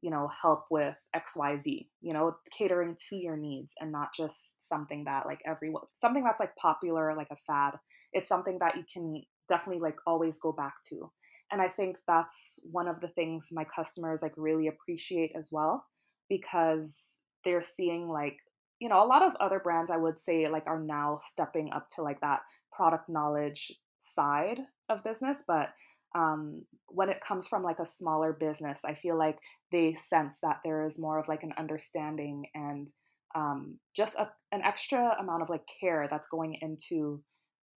you 0.00 0.10
know 0.10 0.30
help 0.40 0.64
with 0.70 0.94
xyz 1.14 1.86
you 2.00 2.12
know 2.14 2.34
catering 2.56 2.96
to 2.96 3.16
your 3.16 3.36
needs 3.36 3.74
and 3.78 3.92
not 3.92 4.08
just 4.16 4.66
something 4.66 5.04
that 5.04 5.26
like 5.26 5.40
everyone 5.44 5.82
something 5.92 6.24
that's 6.24 6.40
like 6.40 6.56
popular 6.56 7.14
like 7.18 7.28
a 7.30 7.36
fad. 7.36 7.74
It's 8.12 8.28
something 8.28 8.58
that 8.60 8.76
you 8.76 8.84
can 8.90 9.22
definitely 9.48 9.82
like 9.82 9.96
always 10.06 10.38
go 10.38 10.52
back 10.52 10.74
to 10.88 11.10
and 11.52 11.60
i 11.60 11.68
think 11.68 11.96
that's 12.06 12.60
one 12.70 12.88
of 12.88 13.00
the 13.00 13.08
things 13.08 13.48
my 13.52 13.64
customers 13.64 14.22
like 14.22 14.34
really 14.36 14.68
appreciate 14.68 15.32
as 15.36 15.50
well 15.52 15.84
because 16.28 17.16
they're 17.44 17.62
seeing 17.62 18.08
like 18.08 18.36
you 18.80 18.88
know 18.88 19.02
a 19.02 19.06
lot 19.06 19.22
of 19.22 19.34
other 19.40 19.58
brands 19.58 19.90
i 19.90 19.96
would 19.96 20.18
say 20.18 20.48
like 20.48 20.66
are 20.66 20.80
now 20.80 21.18
stepping 21.22 21.72
up 21.72 21.86
to 21.88 22.02
like 22.02 22.20
that 22.20 22.40
product 22.72 23.08
knowledge 23.08 23.72
side 23.98 24.60
of 24.88 25.04
business 25.04 25.44
but 25.46 25.70
um, 26.14 26.64
when 26.86 27.10
it 27.10 27.20
comes 27.20 27.46
from 27.46 27.62
like 27.62 27.80
a 27.80 27.84
smaller 27.84 28.32
business 28.32 28.84
i 28.84 28.94
feel 28.94 29.18
like 29.18 29.38
they 29.70 29.92
sense 29.94 30.40
that 30.40 30.60
there 30.64 30.86
is 30.86 30.98
more 30.98 31.18
of 31.18 31.28
like 31.28 31.42
an 31.42 31.52
understanding 31.58 32.46
and 32.54 32.90
um, 33.34 33.78
just 33.94 34.18
a, 34.18 34.30
an 34.52 34.62
extra 34.62 35.14
amount 35.20 35.42
of 35.42 35.50
like 35.50 35.68
care 35.80 36.08
that's 36.10 36.28
going 36.28 36.56
into 36.62 37.22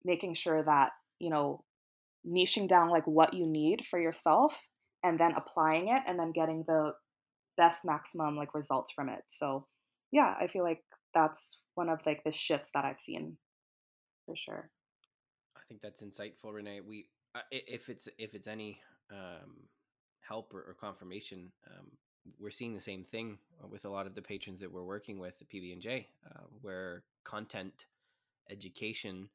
making 0.05 0.35
sure 0.35 0.63
that 0.63 0.91
you 1.19 1.31
know 1.31 1.65
niching 2.27 2.69
down 2.69 2.91
like 2.91 3.07
what 3.07 3.35
you 3.35 3.47
need 3.47 3.85
for 3.87 4.01
yourself 4.01 4.69
and 5.05 5.19
then 5.19 5.33
applying 5.37 5.89
it 5.89 6.03
and 6.07 6.19
then 6.19 6.33
getting 6.33 6.65
the 6.67 6.93
best 7.57 7.85
maximum 7.85 8.37
like 8.37 8.55
results 8.55 8.93
from 8.93 9.09
it 9.09 9.21
so 9.29 9.67
yeah 10.13 10.35
i 10.41 10.47
feel 10.47 10.63
like 10.63 10.83
that's 11.15 11.61
one 11.75 11.89
of 11.89 12.05
like 12.07 12.23
the 12.25 12.33
shifts 12.33 12.71
that 12.75 12.85
i've 12.85 13.01
seen 13.01 13.37
for 14.27 14.37
sure 14.37 14.71
I 15.59 15.61
think 15.69 15.83
that's 15.83 16.03
insightful, 16.03 16.55
Renee. 16.55 16.81
We, 16.81 17.09
uh, 17.35 17.41
if 17.51 17.91
it's 17.91 18.09
if 18.17 18.35
it's 18.35 18.49
any 18.49 18.81
um, 19.11 19.69
help 20.21 20.55
or, 20.55 20.61
or 20.61 20.75
confirmation, 20.81 21.53
um, 21.67 21.89
we're 22.41 22.51
seeing 22.51 22.73
the 22.73 22.81
same 22.81 23.05
thing 23.05 23.39
with 23.71 23.85
a 23.85 23.91
lot 23.91 24.07
of 24.07 24.15
the 24.15 24.23
patrons 24.23 24.61
that 24.61 24.73
we're 24.73 24.83
working 24.83 25.19
with 25.19 25.35
at 25.43 25.49
PB 25.51 25.75
and 25.75 25.83
J, 25.83 26.09
uh, 26.27 26.45
where 26.63 27.03
content, 27.25 27.85
education, 28.51 29.29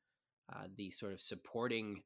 uh, 0.52 0.66
the 0.76 0.90
sort 0.90 1.14
of 1.14 1.22
supporting, 1.22 2.02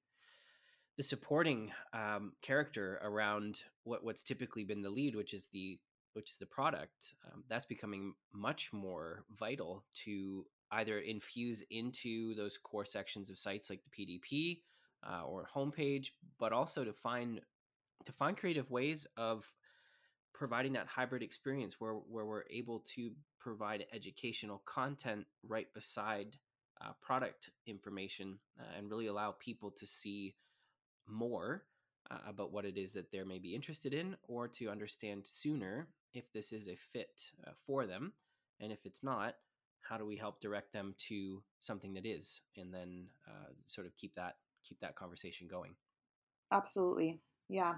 the 0.98 1.04
supporting 1.04 1.72
um, 1.94 2.34
character 2.42 3.00
around 3.04 3.62
what 3.84 4.04
what's 4.04 4.24
typically 4.24 4.64
been 4.64 4.82
the 4.82 4.90
lead, 4.90 5.16
which 5.16 5.34
is 5.34 5.50
the 5.54 5.80
which 6.14 6.32
is 6.32 6.38
the 6.38 6.46
product, 6.48 7.14
um, 7.32 7.44
that's 7.48 7.66
becoming 7.66 8.16
much 8.34 8.74
more 8.74 9.24
vital 9.38 9.86
to 9.94 10.46
either 10.72 11.00
infuse 11.00 11.64
into 11.70 12.34
those 12.36 12.58
core 12.58 12.86
sections 12.86 13.30
of 13.30 13.38
sites 13.38 13.70
like 13.70 13.82
the 13.84 13.90
PDP 13.90 14.62
uh, 15.08 15.24
or 15.24 15.48
homepage, 15.56 16.08
but 16.40 16.52
also 16.52 16.84
to 16.84 16.94
find 16.94 17.42
to 18.06 18.12
find 18.12 18.36
creative 18.36 18.72
ways 18.72 19.06
of 19.16 19.54
providing 20.34 20.74
that 20.74 20.88
hybrid 20.88 21.22
experience 21.22 21.76
where 21.80 21.94
where 21.94 22.26
we're 22.26 22.44
able 22.50 22.84
to 22.96 23.12
provide 23.40 23.86
educational 23.94 24.64
content 24.66 25.26
right 25.48 25.68
beside 25.74 26.38
uh, 26.82 26.92
product 27.02 27.52
information 27.68 28.40
uh, 28.60 28.78
and 28.78 28.90
really 28.90 29.08
allow 29.08 29.32
people 29.40 29.72
to 29.72 29.86
see 29.86 30.36
more 31.08 31.64
uh, 32.10 32.18
about 32.28 32.52
what 32.52 32.66
it 32.66 32.78
is 32.78 32.94
that 32.94 33.12
they 33.12 33.24
may 33.24 33.40
be 33.40 33.56
interested 33.56 33.94
in 33.94 34.16
or 34.28 34.48
to 34.48 34.70
understand 34.70 35.26
sooner 35.26 35.88
if 36.14 36.32
this 36.32 36.52
is 36.52 36.68
a 36.68 36.76
fit 36.76 37.32
uh, 37.46 37.52
for 37.66 37.86
them 37.86 38.14
and 38.60 38.72
if 38.72 38.86
it's 38.86 39.04
not 39.04 39.36
how 39.82 39.98
do 39.98 40.06
we 40.06 40.18
help 40.18 40.40
direct 40.40 40.74
them 40.74 40.94
to 40.98 41.42
something 41.60 41.94
that 41.94 42.06
is 42.06 42.42
and 42.58 42.74
then 42.74 43.06
uh, 43.28 43.52
sort 43.66 43.88
of 43.88 43.96
keep 43.96 44.14
that 44.16 44.36
keep 44.64 44.80
that 44.82 44.96
conversation 44.96 45.48
going. 45.48 45.76
Absolutely. 46.52 47.20
Yeah. 47.50 47.76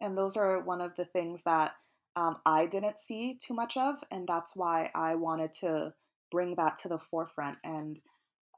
And 0.00 0.16
those 0.16 0.36
are 0.36 0.60
one 0.60 0.80
of 0.80 0.94
the 0.96 1.04
things 1.04 1.42
that 1.44 1.72
um, 2.16 2.36
i 2.44 2.66
didn't 2.66 2.98
see 2.98 3.38
too 3.40 3.54
much 3.54 3.76
of 3.76 3.96
and 4.10 4.26
that's 4.26 4.56
why 4.56 4.90
i 4.94 5.14
wanted 5.14 5.52
to 5.52 5.92
bring 6.30 6.54
that 6.56 6.76
to 6.76 6.88
the 6.88 6.98
forefront 6.98 7.58
and 7.64 8.00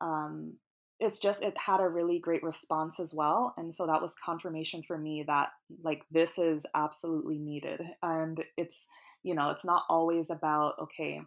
um, 0.00 0.54
it's 1.00 1.18
just 1.18 1.42
it 1.42 1.56
had 1.58 1.80
a 1.80 1.88
really 1.88 2.18
great 2.18 2.42
response 2.42 3.00
as 3.00 3.12
well 3.12 3.52
and 3.56 3.74
so 3.74 3.86
that 3.86 4.00
was 4.00 4.14
confirmation 4.14 4.82
for 4.86 4.96
me 4.96 5.24
that 5.26 5.48
like 5.82 6.02
this 6.10 6.38
is 6.38 6.66
absolutely 6.74 7.38
needed 7.38 7.80
and 8.02 8.44
it's 8.56 8.86
you 9.22 9.34
know 9.34 9.50
it's 9.50 9.64
not 9.64 9.82
always 9.88 10.30
about 10.30 10.74
okay 10.80 11.20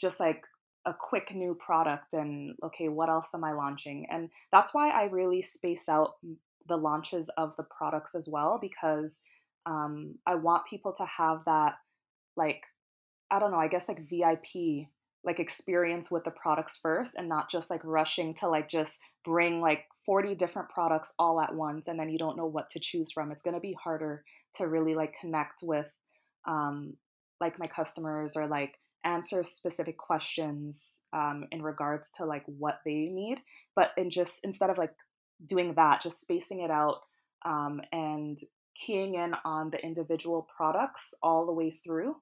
just 0.00 0.18
like 0.18 0.44
a 0.86 0.92
quick 0.92 1.34
new 1.34 1.54
product 1.54 2.12
and 2.12 2.54
okay 2.62 2.88
what 2.88 3.08
else 3.08 3.34
am 3.34 3.44
i 3.44 3.52
launching? 3.52 4.06
And 4.10 4.30
that's 4.52 4.74
why 4.74 4.90
i 4.90 5.04
really 5.04 5.42
space 5.42 5.88
out 5.88 6.14
the 6.66 6.76
launches 6.76 7.30
of 7.36 7.54
the 7.56 7.64
products 7.64 8.14
as 8.14 8.28
well 8.30 8.58
because 8.60 9.20
um, 9.66 10.16
i 10.26 10.34
want 10.34 10.66
people 10.66 10.92
to 10.92 11.04
have 11.04 11.44
that 11.44 11.74
like 12.36 12.64
i 13.30 13.38
don't 13.38 13.52
know 13.52 13.58
i 13.58 13.68
guess 13.68 13.88
like 13.88 14.08
vip 14.08 14.44
like 15.24 15.40
experience 15.40 16.10
with 16.10 16.24
the 16.24 16.30
products 16.30 16.78
first 16.82 17.14
and 17.16 17.28
not 17.28 17.50
just 17.50 17.70
like 17.70 17.80
rushing 17.84 18.34
to 18.34 18.48
like 18.48 18.68
just 18.68 19.00
bring 19.24 19.60
like 19.60 19.84
40 20.04 20.34
different 20.34 20.68
products 20.68 21.12
all 21.18 21.40
at 21.40 21.54
once 21.54 21.88
and 21.88 21.98
then 21.98 22.10
you 22.10 22.18
don't 22.18 22.36
know 22.36 22.46
what 22.46 22.68
to 22.70 22.80
choose 22.80 23.10
from. 23.10 23.30
It's 23.30 23.42
going 23.42 23.54
to 23.54 23.60
be 23.60 23.76
harder 23.82 24.22
to 24.56 24.68
really 24.68 24.94
like 24.94 25.14
connect 25.20 25.60
with 25.62 25.94
um 26.46 26.94
like 27.40 27.58
my 27.58 27.66
customers 27.66 28.36
or 28.36 28.46
like 28.46 28.78
answer 29.04 29.42
specific 29.42 29.98
questions 29.98 31.02
um, 31.12 31.44
in 31.52 31.62
regards 31.62 32.10
to 32.12 32.24
like 32.24 32.44
what 32.46 32.78
they 32.84 33.08
need. 33.10 33.40
But 33.76 33.90
in 33.96 34.10
just 34.10 34.40
instead 34.44 34.70
of 34.70 34.78
like 34.78 34.92
doing 35.44 35.74
that 35.74 36.00
just 36.00 36.20
spacing 36.20 36.60
it 36.60 36.70
out 36.70 37.00
um, 37.44 37.80
and 37.92 38.38
keying 38.74 39.14
in 39.14 39.34
on 39.44 39.70
the 39.70 39.78
individual 39.78 40.48
products 40.56 41.14
all 41.22 41.46
the 41.46 41.52
way 41.52 41.70
through 41.70 42.16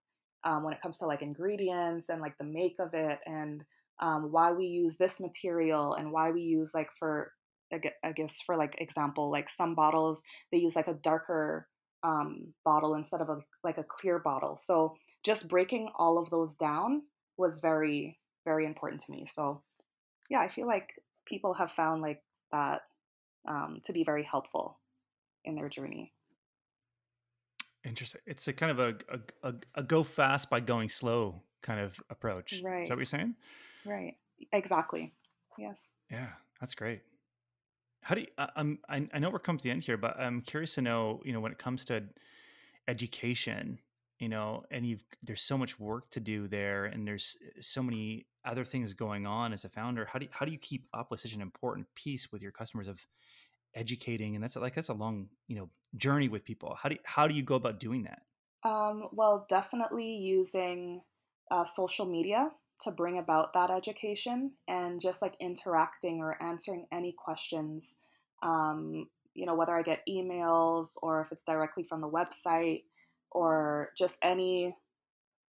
um, 0.44 0.62
when 0.62 0.72
it 0.72 0.80
comes 0.80 0.98
to 0.98 1.06
like 1.06 1.22
ingredients 1.22 2.08
and 2.08 2.20
like 2.20 2.36
the 2.38 2.44
make 2.44 2.76
of 2.78 2.94
it 2.94 3.18
and 3.26 3.64
um, 4.00 4.32
why 4.32 4.52
we 4.52 4.66
use 4.66 4.96
this 4.96 5.20
material 5.20 5.94
and 5.94 6.10
why 6.10 6.30
we 6.30 6.42
use 6.42 6.72
like 6.74 6.90
for 6.98 7.32
I 7.72 8.12
guess 8.12 8.42
for 8.42 8.56
like 8.56 8.74
example 8.78 9.30
like 9.30 9.48
some 9.48 9.74
bottles 9.74 10.22
they 10.50 10.58
use 10.58 10.76
like 10.76 10.88
a 10.88 10.94
darker 10.94 11.68
um, 12.02 12.52
bottle 12.64 12.94
instead 12.94 13.22
of 13.22 13.30
a, 13.30 13.38
like 13.64 13.78
a 13.78 13.84
clear 13.84 14.18
bottle. 14.18 14.56
So 14.56 14.96
just 15.24 15.48
breaking 15.48 15.88
all 15.96 16.18
of 16.18 16.28
those 16.28 16.54
down 16.54 17.02
was 17.38 17.60
very 17.60 18.18
very 18.44 18.66
important 18.66 19.00
to 19.02 19.12
me. 19.12 19.24
So 19.24 19.62
yeah 20.32 20.40
i 20.40 20.48
feel 20.48 20.66
like 20.66 20.94
people 21.26 21.54
have 21.54 21.70
found 21.70 22.02
like 22.02 22.22
that 22.50 22.80
um, 23.46 23.80
to 23.84 23.92
be 23.92 24.02
very 24.04 24.24
helpful 24.24 24.80
in 25.44 25.54
their 25.54 25.68
journey 25.68 26.12
Interesting. 27.84 28.20
It's 28.26 28.46
a 28.48 28.52
kind 28.52 28.70
of 28.70 28.78
a, 28.78 28.94
a, 29.42 29.48
a, 29.48 29.54
a 29.76 29.82
go 29.82 30.02
fast 30.02 30.48
by 30.48 30.60
going 30.60 30.88
slow 30.88 31.42
kind 31.62 31.80
of 31.80 32.00
approach. 32.10 32.60
Right. 32.62 32.82
Is 32.82 32.88
that 32.88 32.94
what 32.94 33.00
you're 33.00 33.04
saying? 33.06 33.34
Right. 33.84 34.16
Exactly. 34.52 35.12
Yes. 35.58 35.76
Yeah, 36.10 36.28
that's 36.60 36.74
great. 36.74 37.02
How 38.02 38.14
do 38.14 38.22
you, 38.22 38.26
I, 38.38 38.48
I'm, 38.56 38.78
I, 38.88 39.08
I 39.12 39.18
know 39.18 39.30
we're 39.30 39.38
coming 39.38 39.58
to 39.58 39.64
the 39.64 39.70
end 39.70 39.82
here, 39.82 39.96
but 39.96 40.18
I'm 40.18 40.42
curious 40.42 40.74
to 40.76 40.82
know, 40.82 41.22
you 41.24 41.32
know, 41.32 41.40
when 41.40 41.52
it 41.52 41.58
comes 41.58 41.84
to 41.86 42.02
education, 42.88 43.78
you 44.18 44.28
know, 44.28 44.64
and 44.70 44.86
you've, 44.86 45.04
there's 45.22 45.42
so 45.42 45.56
much 45.56 45.78
work 45.78 46.10
to 46.10 46.20
do 46.20 46.48
there 46.48 46.84
and 46.84 47.06
there's 47.06 47.36
eh, 47.44 47.60
so 47.60 47.82
many 47.82 48.26
other 48.44 48.64
things 48.64 48.92
going 48.92 49.26
on 49.26 49.52
as 49.52 49.64
a 49.64 49.68
founder. 49.68 50.04
How 50.04 50.18
do 50.18 50.26
you, 50.26 50.30
how 50.32 50.44
do 50.44 50.52
you 50.52 50.58
keep 50.58 50.86
up 50.92 51.10
with 51.10 51.20
such 51.20 51.32
an 51.34 51.40
important 51.40 51.86
piece 51.94 52.30
with 52.32 52.42
your 52.42 52.52
customers 52.52 52.88
of 52.88 53.06
educating 53.74 54.34
and 54.34 54.42
that's 54.44 54.56
like 54.56 54.74
that's 54.74 54.88
a 54.88 54.94
long 54.94 55.28
you 55.48 55.56
know 55.56 55.70
journey 55.96 56.28
with 56.28 56.44
people. 56.44 56.76
How 56.80 56.88
do 56.88 56.94
you, 56.96 57.00
how 57.04 57.28
do 57.28 57.34
you 57.34 57.42
go 57.42 57.54
about 57.54 57.80
doing 57.80 58.04
that? 58.04 58.22
Um, 58.68 59.08
well 59.12 59.46
definitely 59.48 60.14
using 60.16 61.02
uh, 61.50 61.64
social 61.64 62.06
media 62.06 62.50
to 62.82 62.90
bring 62.90 63.18
about 63.18 63.52
that 63.54 63.70
education 63.70 64.52
and 64.68 65.00
just 65.00 65.22
like 65.22 65.34
interacting 65.40 66.20
or 66.20 66.42
answering 66.42 66.86
any 66.92 67.14
questions 67.16 67.98
um, 68.42 69.06
you 69.34 69.46
know 69.46 69.54
whether 69.54 69.74
i 69.74 69.82
get 69.82 70.02
emails 70.08 70.96
or 71.02 71.20
if 71.20 71.32
it's 71.32 71.42
directly 71.44 71.84
from 71.84 72.00
the 72.00 72.08
website 72.08 72.82
or 73.30 73.90
just 73.96 74.18
any 74.22 74.74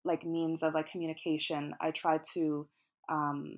like 0.05 0.25
means 0.25 0.63
of 0.63 0.73
like 0.73 0.89
communication 0.89 1.73
i 1.81 1.91
try 1.91 2.19
to 2.33 2.67
um, 3.09 3.55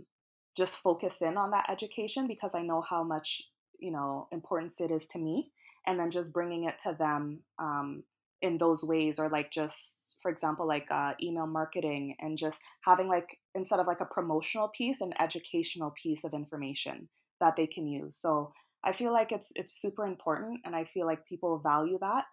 just 0.56 0.78
focus 0.78 1.22
in 1.22 1.38
on 1.38 1.52
that 1.52 1.70
education 1.70 2.28
because 2.28 2.56
i 2.56 2.62
know 2.62 2.82
how 2.82 3.04
much 3.04 3.44
you 3.80 3.92
know 3.92 4.28
importance 4.32 4.80
it 4.80 4.92
is 4.92 5.06
to 5.06 5.20
me 5.20 5.52
and 5.88 6.00
then 6.00 6.12
just 6.12 6.34
bringing 6.34 6.64
it 6.64 6.80
to 6.80 6.94
them 6.98 7.40
um, 7.60 8.04
in 8.42 8.58
those 8.58 8.84
ways 8.84 9.20
or 9.20 9.30
like 9.30 9.52
just 9.52 10.18
for 10.22 10.32
example 10.32 10.68
like 10.68 10.90
uh, 10.92 11.14
email 11.22 11.48
marketing 11.48 12.16
and 12.20 12.38
just 12.38 12.62
having 12.82 13.08
like 13.08 13.40
instead 13.54 13.80
of 13.80 13.88
like 13.88 14.02
a 14.02 14.06
promotional 14.06 14.68
piece 14.70 15.02
an 15.02 15.14
educational 15.20 15.92
piece 15.92 16.24
of 16.24 16.34
information 16.34 17.10
that 17.40 17.56
they 17.56 17.68
can 17.68 17.88
use. 17.88 18.16
So 18.16 18.54
i 18.84 18.92
feel 18.92 19.12
like 19.12 19.32
it's 19.32 19.52
it's 19.56 19.82
super 19.82 20.06
important 20.06 20.60
and 20.64 20.76
i 20.76 20.84
feel 20.84 21.06
like 21.06 21.26
people 21.26 21.58
value 21.60 21.98
that 22.00 22.26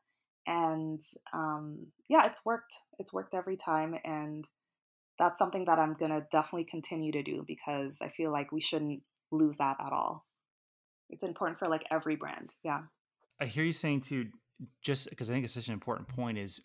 and 0.47 1.01
um, 1.33 1.87
yeah 2.09 2.27
it's 2.27 2.45
worked. 2.45 2.75
It's 2.99 3.13
worked 3.13 3.35
every 3.35 3.57
time 3.57 3.95
and 4.05 4.47
that's 5.19 5.39
something 5.39 5.65
that 5.67 5.79
i'm 5.79 5.95
gonna 5.95 6.27
definitely 6.31 6.65
continue 6.65 7.13
to 7.13 7.23
do 7.23 7.45
because 7.47 8.01
i 8.03 8.09
feel 8.09 8.33
like 8.33 8.53
we 8.53 8.61
shouldn't 8.61 9.03
lose 9.31 9.57
that 9.59 9.77
at 9.85 9.93
all 9.93 10.25
it's 11.13 11.23
important 11.23 11.59
for 11.59 11.69
like 11.69 11.85
every 11.91 12.17
brand. 12.17 12.55
Yeah. 12.65 12.81
I 13.41 13.47
hear 13.47 13.65
you 13.65 13.73
saying 13.73 14.01
too, 14.01 14.29
just 14.83 15.11
because 15.11 15.31
I 15.31 15.35
think 15.35 15.45
it's 15.45 15.55
such 15.55 15.69
an 15.69 15.75
important 15.75 16.09
point 16.09 16.39
is 16.39 16.61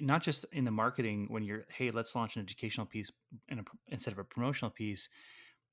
not 0.00 0.22
just 0.22 0.44
in 0.52 0.64
the 0.64 0.70
marketing 0.70 1.26
when 1.28 1.44
you're, 1.44 1.66
hey, 1.68 1.90
let's 1.92 2.16
launch 2.16 2.36
an 2.36 2.42
educational 2.42 2.86
piece 2.86 3.12
a, 3.50 3.56
instead 3.88 4.12
of 4.12 4.18
a 4.18 4.24
promotional 4.24 4.70
piece, 4.70 5.08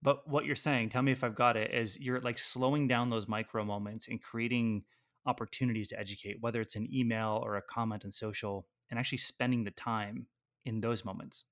but 0.01 0.27
what 0.27 0.45
you're 0.45 0.55
saying, 0.55 0.89
tell 0.89 1.01
me 1.01 1.13
if 1.13 1.23
I've 1.23 1.35
got 1.35 1.55
it, 1.55 1.73
is 1.73 1.99
you're 1.99 2.19
like 2.19 2.37
slowing 2.37 2.87
down 2.87 3.09
those 3.09 3.27
micro 3.27 3.63
moments 3.63 4.07
and 4.07 4.21
creating 4.21 4.83
opportunities 5.25 5.87
to 5.89 5.99
educate, 5.99 6.37
whether 6.41 6.59
it's 6.59 6.75
an 6.75 6.89
email 6.93 7.39
or 7.41 7.55
a 7.55 7.61
comment 7.61 8.03
on 8.03 8.11
social, 8.11 8.67
and 8.89 8.99
actually 8.99 9.19
spending 9.19 9.63
the 9.63 9.71
time 9.71 10.27
in 10.65 10.81
those 10.81 11.05
moments. 11.05 11.45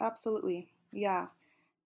Absolutely. 0.00 0.68
Yeah. 0.92 1.26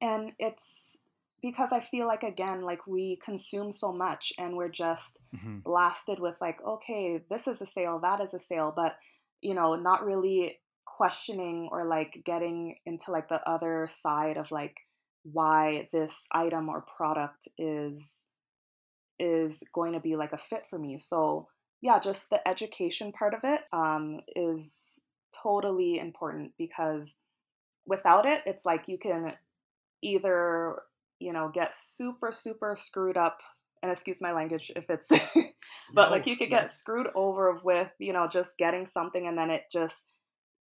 And 0.01 0.33
it's 0.39 0.99
because 1.45 1.73
I 1.73 1.81
feel 1.81 2.07
like 2.07 2.23
again, 2.23 2.63
like 2.63 2.87
we 2.87 3.19
consume 3.23 3.71
so 3.71 3.93
much 3.93 4.33
and 4.39 4.57
we're 4.57 4.71
just 4.71 5.19
mm-hmm. 5.37 5.59
blasted 5.59 6.19
with 6.19 6.37
like, 6.41 6.57
okay, 6.67 7.21
this 7.29 7.47
is 7.47 7.61
a 7.61 7.67
sale, 7.67 8.01
that 8.03 8.23
is 8.23 8.33
a 8.33 8.39
sale, 8.39 8.73
but 8.75 8.97
you 9.43 9.53
know, 9.53 9.75
not 9.75 10.07
really 10.07 10.59
questioning 10.87 11.69
or 11.71 11.87
like 11.87 12.23
getting 12.25 12.77
into 12.87 13.11
like 13.11 13.29
the 13.29 13.47
other 13.47 13.87
side 13.91 14.39
of 14.39 14.51
like 14.51 14.75
why 15.23 15.87
this 15.93 16.27
item 16.33 16.71
or 16.71 16.87
product 16.97 17.47
is 17.59 18.29
is 19.19 19.63
going 19.75 19.93
to 19.93 20.01
be 20.01 20.17
like 20.17 20.33
a 20.33 20.39
fit 20.39 20.67
for 20.67 20.79
me. 20.79 20.97
So 20.97 21.49
yeah, 21.83 21.99
just 21.99 22.31
the 22.31 22.49
education 22.49 23.13
part 23.13 23.35
of 23.35 23.41
it 23.45 23.61
um, 23.71 24.21
is 24.35 24.99
totally 25.43 25.99
important 25.99 26.53
because 26.57 27.19
without 27.87 28.25
it, 28.25 28.41
it's 28.47 28.65
like 28.65 28.89
you 28.89 28.97
can 28.97 29.35
either 30.03 30.77
you 31.25 31.33
know, 31.33 31.51
get 31.53 31.75
super, 31.75 32.31
super 32.31 32.77
screwed 32.79 33.17
up. 33.17 33.39
And 33.83 33.91
excuse 33.91 34.23
my 34.23 34.33
language 34.33 34.71
if 34.77 34.89
it's, 34.89 35.09
but 35.95 36.07
no, 36.07 36.11
like 36.11 36.27
you 36.27 36.37
could 36.37 36.49
get 36.49 36.71
screwed 36.71 37.09
over 37.15 37.61
with, 37.63 37.91
you 37.99 38.13
know, 38.13 38.27
just 38.27 38.57
getting 38.57 38.87
something 38.87 39.27
and 39.27 39.37
then 39.37 39.51
it 39.51 39.63
just 39.71 40.07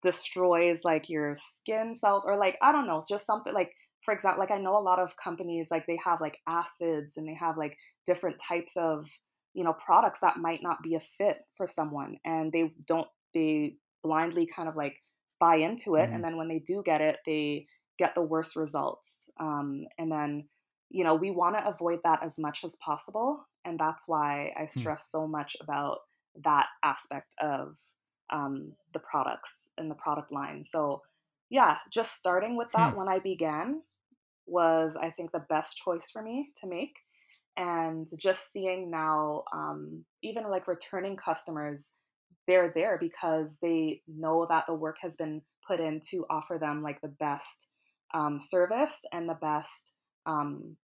destroys 0.03 0.85
like 0.85 1.09
your 1.09 1.35
skin 1.37 1.97
cells 1.97 2.25
or 2.25 2.39
like, 2.39 2.57
I 2.63 2.71
don't 2.71 2.87
know, 2.87 2.99
it's 2.99 3.09
just 3.09 3.27
something 3.27 3.53
like, 3.53 3.73
for 4.05 4.15
example, 4.15 4.41
like 4.41 4.53
I 4.53 4.59
know 4.59 4.79
a 4.79 4.83
lot 4.83 5.01
of 5.01 5.17
companies, 5.17 5.69
like 5.71 5.85
they 5.87 5.99
have 6.05 6.21
like 6.21 6.39
acids 6.49 7.17
and 7.17 7.27
they 7.27 7.35
have 7.35 7.57
like 7.57 7.77
different 8.07 8.37
types 8.39 8.77
of, 8.77 9.09
you 9.53 9.65
know, 9.65 9.75
products 9.85 10.21
that 10.21 10.37
might 10.37 10.61
not 10.63 10.83
be 10.85 10.95
a 10.95 11.01
fit 11.01 11.39
for 11.57 11.67
someone 11.67 12.19
and 12.25 12.53
they 12.53 12.73
don't, 12.87 13.09
they 13.35 13.75
blindly 14.05 14.47
kind 14.47 14.69
of 14.69 14.77
like 14.77 14.95
buy 15.41 15.57
into 15.57 15.97
it. 15.97 16.03
Mm-hmm. 16.03 16.15
And 16.15 16.25
then 16.25 16.37
when 16.37 16.47
they 16.47 16.63
do 16.65 16.83
get 16.85 17.01
it, 17.01 17.17
they, 17.27 17.67
get 17.99 18.15
the 18.15 18.23
worst 18.23 18.57
results. 18.57 19.31
Um, 19.39 19.87
and 19.99 20.11
then, 20.11 20.49
you 20.89 21.05
know, 21.05 21.15
we 21.15 21.31
want 21.31 21.57
to 21.57 21.69
avoid 21.69 22.01
that 22.05 22.23
as 22.23 22.39
much 22.39 22.65
as 22.65 22.77
possible. 22.77 23.47
And 23.65 23.79
that's 23.79 24.09
why 24.09 24.53
I 24.57 24.63
hmm. 24.63 24.81
stress 24.81 25.11
so 25.11 25.27
much 25.27 25.57
about 25.61 25.99
that 26.43 26.67
aspect 26.83 27.35
of 27.41 27.77
um, 28.31 28.73
the 28.93 29.01
products 29.01 29.71
and 29.77 29.91
the 29.91 29.95
product 29.95 30.33
line. 30.33 30.63
So, 30.63 31.03
yeah, 31.51 31.79
just 31.91 32.15
starting 32.15 32.57
with 32.57 32.71
that 32.73 32.93
Hmm. 32.93 32.99
when 32.99 33.09
I 33.09 33.19
began 33.19 33.83
was, 34.47 34.97
I 34.97 35.11
think, 35.11 35.33
the 35.33 35.45
best 35.49 35.77
choice 35.77 36.11
for 36.11 36.23
me 36.23 36.51
to 36.61 36.67
make. 36.67 36.97
And 37.57 38.07
just 38.17 38.53
seeing 38.53 38.91
now, 38.91 39.43
um, 39.53 40.05
even 40.23 40.49
like 40.49 40.69
returning 40.69 41.17
customers, 41.17 41.91
they're 42.47 42.73
there 42.75 42.99
because 42.99 43.59
they 43.61 44.03
know 44.07 44.47
that 44.49 44.67
the 44.67 44.75
work 44.75 44.99
has 45.01 45.17
been 45.17 45.43
put 45.67 45.81
in 45.81 46.01
to 46.11 46.25
offer 46.31 46.57
them 46.59 46.81
like 46.81 47.01
the 47.01 47.09
best 47.09 47.69
um, 48.15 48.39
service 48.39 49.05
and 49.13 49.29
the 49.29 49.35
best 49.35 49.95
um, 50.27 50.77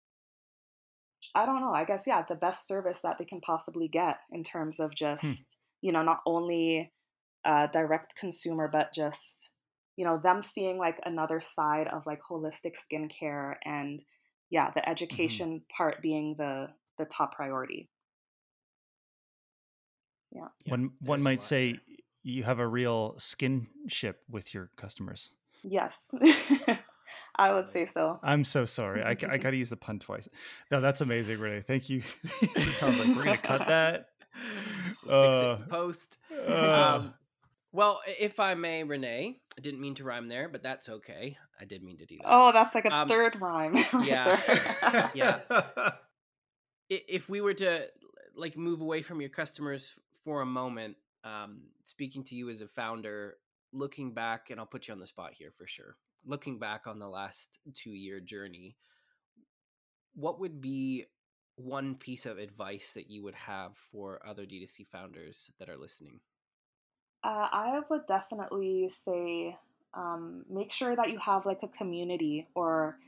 I 1.34 1.46
don't 1.46 1.60
know. 1.60 1.72
I 1.72 1.84
guess 1.84 2.06
yeah, 2.06 2.22
the 2.22 2.34
best 2.34 2.66
service 2.66 3.00
that 3.02 3.18
they 3.18 3.24
can 3.24 3.40
possibly 3.40 3.88
get 3.88 4.18
in 4.30 4.42
terms 4.42 4.80
of 4.80 4.94
Hmm. 5.20 5.34
just 5.34 5.58
you 5.80 5.92
know 5.92 6.02
not 6.02 6.20
only 6.26 6.92
uh, 7.44 7.66
direct 7.68 8.16
consumer, 8.16 8.68
but 8.68 8.92
just 8.92 9.52
you 9.96 10.04
know 10.04 10.18
them 10.18 10.42
seeing 10.42 10.78
like 10.78 11.00
another 11.06 11.40
side 11.40 11.88
of 11.88 12.06
like 12.06 12.20
holistic 12.22 12.74
skincare 12.76 13.56
and 13.64 14.02
yeah, 14.50 14.70
the 14.70 14.88
Mhm. 14.88 14.88
education 14.88 15.62
part 15.76 16.02
being 16.02 16.37
the 16.38 16.68
the 16.98 17.04
top 17.06 17.34
priority. 17.34 17.88
Yeah. 20.30 20.48
Yeah, 20.64 20.72
one 20.72 20.92
one 21.00 21.22
might 21.22 21.42
say 21.42 21.72
there. 21.72 21.80
you 22.22 22.42
have 22.44 22.58
a 22.58 22.66
real 22.66 23.14
skinship 23.18 24.14
with 24.28 24.54
your 24.54 24.70
customers. 24.76 25.30
Yes, 25.62 26.14
I 27.37 27.53
would 27.53 27.68
say 27.68 27.87
so. 27.87 28.18
I'm 28.22 28.44
so 28.44 28.64
sorry. 28.64 29.03
I, 29.03 29.11
I 29.11 29.14
got 29.38 29.50
to 29.50 29.57
use 29.57 29.70
the 29.70 29.77
pun 29.77 29.98
twice. 29.98 30.29
No, 30.70 30.81
that's 30.81 31.00
amazing, 31.00 31.38
Renee. 31.38 31.62
Thank 31.62 31.88
you. 31.90 32.00
so 32.57 32.70
Tom's 32.77 32.98
like, 32.98 33.16
we're 33.16 33.24
gonna 33.24 33.38
cut 33.38 33.68
that. 33.68 34.07
We'll 35.07 35.33
fix 35.33 35.38
it 35.38 35.44
Uh, 35.44 35.57
post. 35.70 36.18
uh, 36.48 36.94
Um, 36.96 37.14
well, 37.72 38.00
if 38.18 38.40
I 38.40 38.55
may, 38.55 38.83
Renee, 38.85 39.38
I 39.57 39.61
didn't 39.61 39.81
mean 39.81 39.94
to 39.96 40.05
rhyme 40.05 40.29
there, 40.29 40.48
but 40.48 40.62
that's 40.62 40.88
okay. 40.88 41.37
I 41.61 41.64
did 41.64 41.83
mean 41.83 41.96
to 41.98 42.07
do 42.07 42.16
that. 42.18 42.27
Oh, 42.27 42.50
that's 42.53 42.74
like 42.74 42.85
a 42.85 42.92
Um, 42.94 43.09
third 43.09 43.40
rhyme. 43.40 43.74
right 43.92 44.07
yeah. 44.07 45.11
Yeah. 45.14 45.90
If 46.88 47.29
we 47.29 47.40
were 47.40 47.55
to 47.55 47.87
like 48.37 48.57
move 48.57 48.81
away 48.81 49.03
from 49.03 49.20
your 49.20 49.31
customers 49.31 49.94
for 50.24 50.40
a 50.42 50.46
moment, 50.46 50.96
um, 51.22 51.62
speaking 51.85 52.24
to 52.24 52.35
you 52.35 52.50
as 52.50 52.61
a 52.61 52.68
founder, 52.68 53.37
looking 53.72 54.12
back, 54.12 54.50
and 54.50 54.59
I'll 54.61 54.66
put 54.66 54.88
you 54.88 54.94
on 54.94 55.00
the 55.00 55.07
spot 55.07 55.33
here 55.35 55.50
for 55.50 55.66
sure. 55.66 55.96
Looking 56.26 56.58
back 56.58 56.87
on 56.87 56.98
the 56.98 57.08
last 57.08 57.58
two 57.74 57.90
year 57.90 58.20
journey, 58.20 58.76
what 60.14 60.40
would 60.40 60.60
be 60.60 61.04
one 61.56 61.94
piece 61.94 62.26
of 62.26 62.38
advice 62.38 62.92
that 62.94 63.10
you 63.10 63.22
would 63.22 63.34
have 63.34 63.76
for 63.76 64.20
other 64.26 64.44
D2C 64.44 64.87
founders 64.87 65.50
that 65.58 65.68
are 65.68 65.76
listening? 65.76 66.20
Uh, 67.22 67.48
I 67.52 67.80
would 67.88 68.06
definitely 68.06 68.90
say 68.94 69.56
um, 69.94 70.44
make 70.50 70.72
sure 70.72 70.96
that 70.96 71.10
you 71.10 71.18
have 71.18 71.46
like 71.46 71.62
a 71.62 71.68
community 71.68 72.48
or 72.54 72.98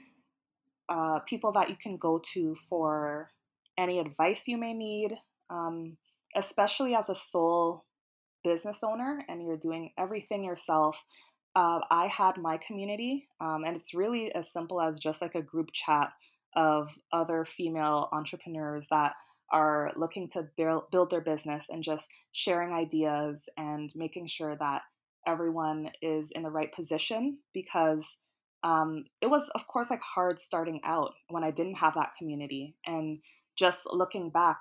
uh, 0.88 1.18
people 1.20 1.52
that 1.52 1.68
you 1.68 1.76
can 1.76 1.96
go 1.96 2.20
to 2.32 2.54
for 2.54 3.30
any 3.76 3.98
advice 3.98 4.48
you 4.48 4.56
may 4.56 4.72
need, 4.72 5.18
um, 5.50 5.96
especially 6.34 6.94
as 6.94 7.10
a 7.10 7.14
sole 7.14 7.84
business 8.44 8.82
owner 8.84 9.24
and 9.28 9.42
you're 9.42 9.56
doing 9.56 9.90
everything 9.98 10.44
yourself. 10.44 11.04
Uh, 11.56 11.80
I 11.90 12.06
had 12.06 12.36
my 12.36 12.58
community, 12.58 13.28
um, 13.40 13.64
and 13.64 13.74
it's 13.76 13.94
really 13.94 14.30
as 14.34 14.52
simple 14.52 14.80
as 14.80 15.00
just 15.00 15.22
like 15.22 15.34
a 15.34 15.42
group 15.42 15.70
chat 15.72 16.12
of 16.54 16.98
other 17.12 17.46
female 17.46 18.08
entrepreneurs 18.12 18.86
that 18.90 19.14
are 19.50 19.92
looking 19.96 20.28
to 20.28 20.48
build, 20.56 20.84
their 21.10 21.20
business 21.20 21.68
and 21.70 21.82
just 21.82 22.10
sharing 22.32 22.72
ideas 22.72 23.48
and 23.56 23.90
making 23.96 24.26
sure 24.26 24.56
that 24.56 24.82
everyone 25.26 25.90
is 26.02 26.30
in 26.32 26.42
the 26.42 26.50
right 26.50 26.72
position 26.74 27.38
because 27.54 28.18
um, 28.62 29.04
it 29.20 29.28
was 29.28 29.50
of 29.54 29.66
course 29.66 29.90
like 29.90 30.00
hard 30.00 30.40
starting 30.40 30.80
out 30.84 31.12
when 31.28 31.44
i 31.44 31.50
didn't 31.50 31.76
have 31.76 31.94
that 31.94 32.12
community 32.18 32.74
and 32.86 33.18
just 33.56 33.86
looking 33.92 34.30
back 34.30 34.60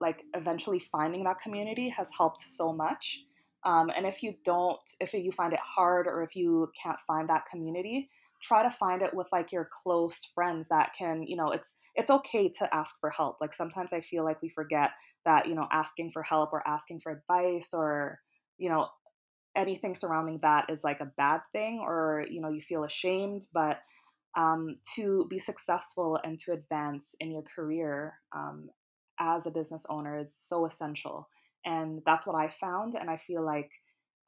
like 0.00 0.22
eventually 0.34 0.78
finding 0.78 1.24
that 1.24 1.40
community 1.40 1.88
has 1.88 2.10
helped 2.16 2.40
so 2.40 2.72
much 2.72 3.20
um, 3.64 3.90
and 3.94 4.06
if 4.06 4.22
you 4.22 4.34
don't 4.44 4.80
if 5.00 5.14
you 5.14 5.32
find 5.32 5.52
it 5.52 5.60
hard 5.60 6.06
or 6.06 6.22
if 6.22 6.34
you 6.34 6.70
can't 6.80 7.00
find 7.00 7.28
that 7.28 7.46
community 7.50 8.08
try 8.42 8.62
to 8.62 8.70
find 8.70 9.02
it 9.02 9.14
with 9.14 9.28
like 9.30 9.52
your 9.52 9.68
close 9.82 10.24
friends 10.34 10.68
that 10.68 10.92
can 10.98 11.22
you 11.22 11.36
know 11.36 11.50
it's 11.50 11.78
it's 11.94 12.10
okay 12.10 12.48
to 12.48 12.74
ask 12.74 12.96
for 13.00 13.10
help. 13.10 13.36
Like 13.40 13.54
sometimes 13.54 13.92
i 13.92 14.00
feel 14.00 14.24
like 14.24 14.42
we 14.42 14.48
forget 14.48 14.90
that 15.24 15.46
you 15.46 15.54
know 15.54 15.68
asking 15.70 16.10
for 16.10 16.22
help 16.22 16.52
or 16.52 16.66
asking 16.66 17.00
for 17.00 17.12
advice 17.12 17.70
or 17.72 18.18
you 18.58 18.68
know 18.68 18.88
anything 19.56 19.94
surrounding 19.94 20.38
that 20.42 20.66
is 20.70 20.82
like 20.82 21.00
a 21.00 21.12
bad 21.16 21.40
thing 21.52 21.78
or 21.80 22.24
you 22.30 22.40
know 22.40 22.48
you 22.48 22.62
feel 22.62 22.84
ashamed 22.84 23.42
but 23.52 23.80
um, 24.34 24.76
to 24.94 25.26
be 25.28 25.38
successful 25.38 26.18
and 26.24 26.38
to 26.38 26.52
advance 26.52 27.14
in 27.20 27.30
your 27.30 27.42
career 27.42 28.14
um, 28.34 28.70
as 29.20 29.46
a 29.46 29.50
business 29.50 29.84
owner 29.90 30.18
is 30.18 30.34
so 30.34 30.64
essential 30.64 31.28
and 31.64 32.00
that's 32.04 32.26
what 32.26 32.36
i 32.36 32.48
found 32.48 32.94
and 32.94 33.10
i 33.10 33.16
feel 33.16 33.44
like 33.44 33.70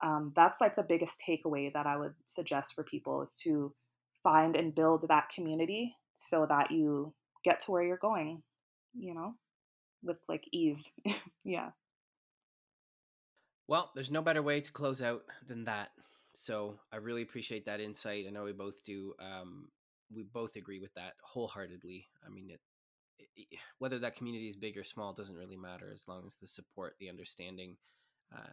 um, 0.03 0.33
that's 0.35 0.61
like 0.61 0.77
the 0.77 0.83
biggest 0.83 1.23
takeaway 1.27 1.73
that 1.73 1.87
i 1.87 1.97
would 1.97 2.15
suggest 2.27 2.75
for 2.75 2.85
people 2.85 3.23
is 3.23 3.39
to 3.43 3.75
find 4.23 4.57
and 4.57 4.75
build 4.75 5.07
that 5.09 5.29
community 5.29 5.95
so 6.13 6.47
that 6.47 6.71
you 6.71 7.15
get 7.45 7.61
to 7.61 7.71
where 7.71 7.83
you're 7.83 7.97
going 7.97 8.43
you 8.95 9.15
know 9.15 9.35
with 10.03 10.19
like 10.29 10.45
ease 10.53 10.93
yeah 11.45 11.71
Well, 13.67 13.91
there's 13.95 14.11
no 14.11 14.23
better 14.23 14.43
way 14.43 14.61
to 14.61 14.73
close 14.73 15.01
out 15.01 15.23
than 15.47 15.65
that. 15.65 15.91
So 16.35 16.79
I 16.93 16.97
really 16.97 17.23
appreciate 17.23 17.67
that 17.67 17.81
insight. 17.81 18.27
I 18.27 18.31
know 18.31 18.45
we 18.45 18.53
both 18.53 18.85
do. 18.85 19.15
Um, 19.19 19.69
we 20.15 20.23
both 20.23 20.57
agree 20.57 20.81
with 20.81 20.93
that 20.95 21.15
wholeheartedly. 21.23 22.09
I 22.25 22.29
mean, 22.29 22.51
it, 22.51 22.55
it, 22.55 22.61
whether 23.79 23.99
that 23.99 24.17
community 24.17 24.49
is 24.49 24.57
big 24.57 24.77
or 24.77 24.85
small 24.85 25.13
doesn't 25.13 25.37
really 25.37 25.57
matter 25.57 25.91
as 25.93 26.09
long 26.09 26.25
as 26.27 26.37
the 26.37 26.47
support, 26.47 26.95
the 26.99 27.09
understanding, 27.09 27.77
uh, 28.35 28.53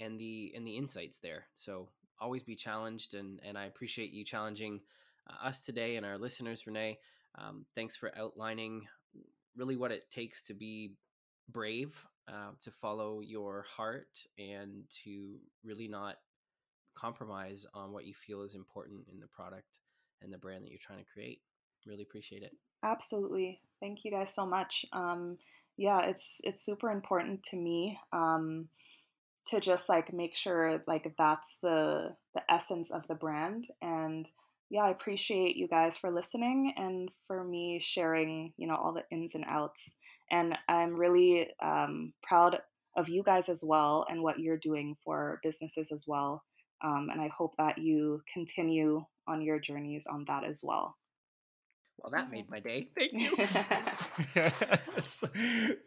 and 0.00 0.18
the 0.18 0.52
and 0.54 0.66
the 0.66 0.76
insights 0.76 1.18
there. 1.18 1.46
So 1.54 1.88
always 2.20 2.42
be 2.42 2.56
challenged, 2.56 3.14
and 3.14 3.40
and 3.44 3.56
I 3.58 3.66
appreciate 3.66 4.12
you 4.12 4.24
challenging 4.24 4.80
uh, 5.28 5.46
us 5.46 5.64
today 5.64 5.96
and 5.96 6.06
our 6.06 6.18
listeners, 6.18 6.66
Renee. 6.66 6.98
Um, 7.38 7.64
thanks 7.74 7.96
for 7.96 8.16
outlining 8.18 8.86
really 9.56 9.76
what 9.76 9.92
it 9.92 10.10
takes 10.10 10.42
to 10.44 10.54
be 10.54 10.92
brave 11.50 12.04
uh, 12.28 12.52
to 12.62 12.70
follow 12.70 13.20
your 13.20 13.64
heart 13.76 14.26
and 14.38 14.84
to 15.04 15.38
really 15.64 15.88
not 15.88 16.16
compromise 16.94 17.66
on 17.74 17.92
what 17.92 18.06
you 18.06 18.14
feel 18.14 18.42
is 18.42 18.54
important 18.54 19.06
in 19.12 19.18
the 19.18 19.26
product 19.26 19.80
and 20.20 20.32
the 20.32 20.38
brand 20.38 20.64
that 20.64 20.70
you're 20.70 20.78
trying 20.80 20.98
to 20.98 21.10
create. 21.10 21.40
Really 21.86 22.02
appreciate 22.02 22.42
it. 22.42 22.52
Absolutely. 22.82 23.60
Thank 23.80 24.04
you 24.04 24.10
guys 24.10 24.34
so 24.34 24.46
much. 24.46 24.86
Um, 24.92 25.38
yeah, 25.76 26.00
it's 26.02 26.40
it's 26.44 26.64
super 26.64 26.90
important 26.90 27.42
to 27.44 27.56
me 27.56 27.98
um, 28.12 28.68
to 29.46 29.60
just 29.60 29.88
like 29.88 30.12
make 30.12 30.34
sure 30.34 30.82
like 30.86 31.14
that's 31.16 31.58
the 31.62 32.14
the 32.34 32.42
essence 32.50 32.90
of 32.90 33.06
the 33.08 33.14
brand. 33.14 33.68
And 33.80 34.28
yeah, 34.70 34.82
I 34.82 34.90
appreciate 34.90 35.56
you 35.56 35.68
guys 35.68 35.98
for 35.98 36.10
listening 36.10 36.72
and 36.76 37.10
for 37.26 37.44
me 37.44 37.78
sharing, 37.80 38.52
you 38.56 38.66
know, 38.66 38.76
all 38.76 38.92
the 38.92 39.04
ins 39.10 39.34
and 39.34 39.44
outs. 39.46 39.96
And 40.30 40.56
I'm 40.68 40.96
really 40.96 41.48
um, 41.62 42.14
proud 42.22 42.58
of 42.96 43.08
you 43.08 43.22
guys 43.22 43.48
as 43.48 43.62
well 43.62 44.06
and 44.08 44.22
what 44.22 44.38
you're 44.38 44.56
doing 44.56 44.96
for 45.04 45.40
businesses 45.42 45.92
as 45.92 46.06
well. 46.08 46.44
Um, 46.82 47.08
and 47.12 47.20
I 47.20 47.28
hope 47.28 47.54
that 47.58 47.78
you 47.78 48.22
continue 48.32 49.04
on 49.26 49.42
your 49.42 49.58
journeys 49.58 50.06
on 50.06 50.24
that 50.24 50.44
as 50.44 50.62
well. 50.64 50.96
Well, 52.02 52.10
that 52.10 52.30
made 52.30 52.50
my 52.50 52.58
day. 52.58 52.88
Thank 52.96 53.12
you. 53.12 53.30
yes. 54.34 55.24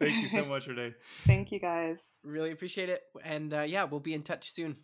Thank 0.00 0.22
you 0.22 0.28
so 0.28 0.46
much, 0.46 0.66
Renee. 0.66 0.94
Thank 1.26 1.52
you 1.52 1.60
guys. 1.60 1.98
really 2.24 2.52
appreciate 2.52 2.88
it. 2.88 3.02
And 3.22 3.52
uh, 3.52 3.62
yeah, 3.62 3.84
we'll 3.84 4.00
be 4.00 4.14
in 4.14 4.22
touch 4.22 4.50
soon. 4.50 4.76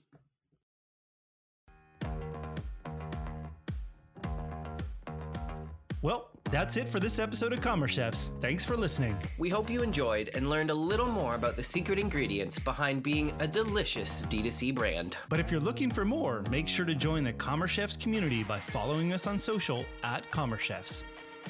Well, 6.03 6.30
that's 6.51 6.76
it 6.76 6.89
for 6.89 7.01
this 7.01 7.18
episode 7.18 7.53
of 7.53 7.61
Commerce 7.61 7.93
Chefs. 7.93 8.33
Thanks 8.41 8.64
for 8.64 8.76
listening. 8.76 9.16
We 9.39 9.49
hope 9.49 9.70
you 9.70 9.83
enjoyed 9.83 10.30
and 10.35 10.51
learned 10.51 10.70
a 10.70 10.74
little 10.74 11.07
more 11.07 11.37
about 11.37 11.57
the 11.57 11.62
secret 11.62 11.99
ingredients 11.99 12.59
behind 12.59 13.03
being 13.03 13.33
a 13.39 13.47
delicious 13.47 14.22
D2C 14.26 14.74
brand. 14.74 15.16
But 15.28 15.41
if 15.41 15.51
you're 15.51 15.61
looking 15.61 15.91
for 15.91 16.05
more, 16.05 16.43
make 16.51 16.68
sure 16.68 16.85
to 16.85 16.95
join 16.95 17.24
the 17.24 17.33
Commerce 17.33 17.70
Chefs 17.70 17.97
community 17.97 18.43
by 18.43 18.59
following 18.59 19.12
us 19.12 19.26
on 19.26 19.39
social 19.39 19.87
at 20.03 20.28
Commerce 20.30 20.62
Chefs. 20.62 21.05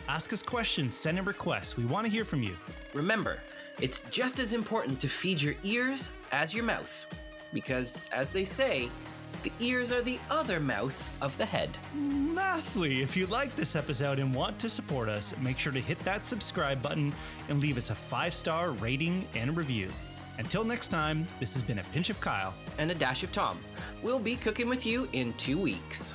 Ask 0.09 0.33
us 0.33 0.43
questions, 0.43 0.97
send 0.97 1.19
in 1.19 1.25
requests. 1.25 1.77
We 1.77 1.85
want 1.85 2.07
to 2.07 2.13
hear 2.13 2.25
from 2.25 2.43
you. 2.43 2.57
Remember, 2.95 3.41
it's 3.81 4.01
just 4.11 4.39
as 4.39 4.53
important 4.53 5.01
to 5.01 5.09
feed 5.09 5.41
your 5.41 5.55
ears 5.63 6.13
as 6.33 6.55
your 6.55 6.65
mouth. 6.65 7.07
Because, 7.53 8.09
as 8.13 8.31
they 8.31 8.45
say, 8.45 8.89
the 9.43 9.53
ears 9.59 9.91
are 9.91 10.03
the 10.03 10.19
other 10.31 10.61
mouth 10.61 11.11
of 11.21 11.37
the 11.37 11.45
head. 11.45 11.77
Lastly, 12.33 13.03
if 13.03 13.17
you 13.17 13.27
like 13.27 13.55
this 13.57 13.75
episode 13.75 14.19
and 14.19 14.35
want 14.35 14.59
to 14.61 14.69
support 14.69 15.09
us, 15.09 15.35
make 15.43 15.59
sure 15.59 15.73
to 15.73 15.81
hit 15.81 15.99
that 16.01 16.25
subscribe 16.25 16.81
button 16.81 17.13
and 17.49 17.61
leave 17.61 17.77
us 17.77 17.91
a 17.91 17.95
five 17.95 18.33
star 18.35 18.71
rating 18.73 19.27
and 19.35 19.57
review. 19.57 19.89
Until 20.39 20.65
next 20.65 20.89
time, 20.89 21.27
this 21.41 21.53
has 21.55 21.63
been 21.63 21.79
a 21.79 21.85
pinch 21.93 22.09
of 22.09 22.21
Kyle. 22.21 22.55
and 22.79 22.91
a 22.91 22.95
dash 22.95 23.23
of 23.23 23.33
Tom. 23.33 23.59
We'll 24.03 24.19
be 24.19 24.37
cooking 24.37 24.69
with 24.69 24.87
you 24.87 25.09
in 25.13 25.35
two 25.35 25.59
weeks. 25.59 26.15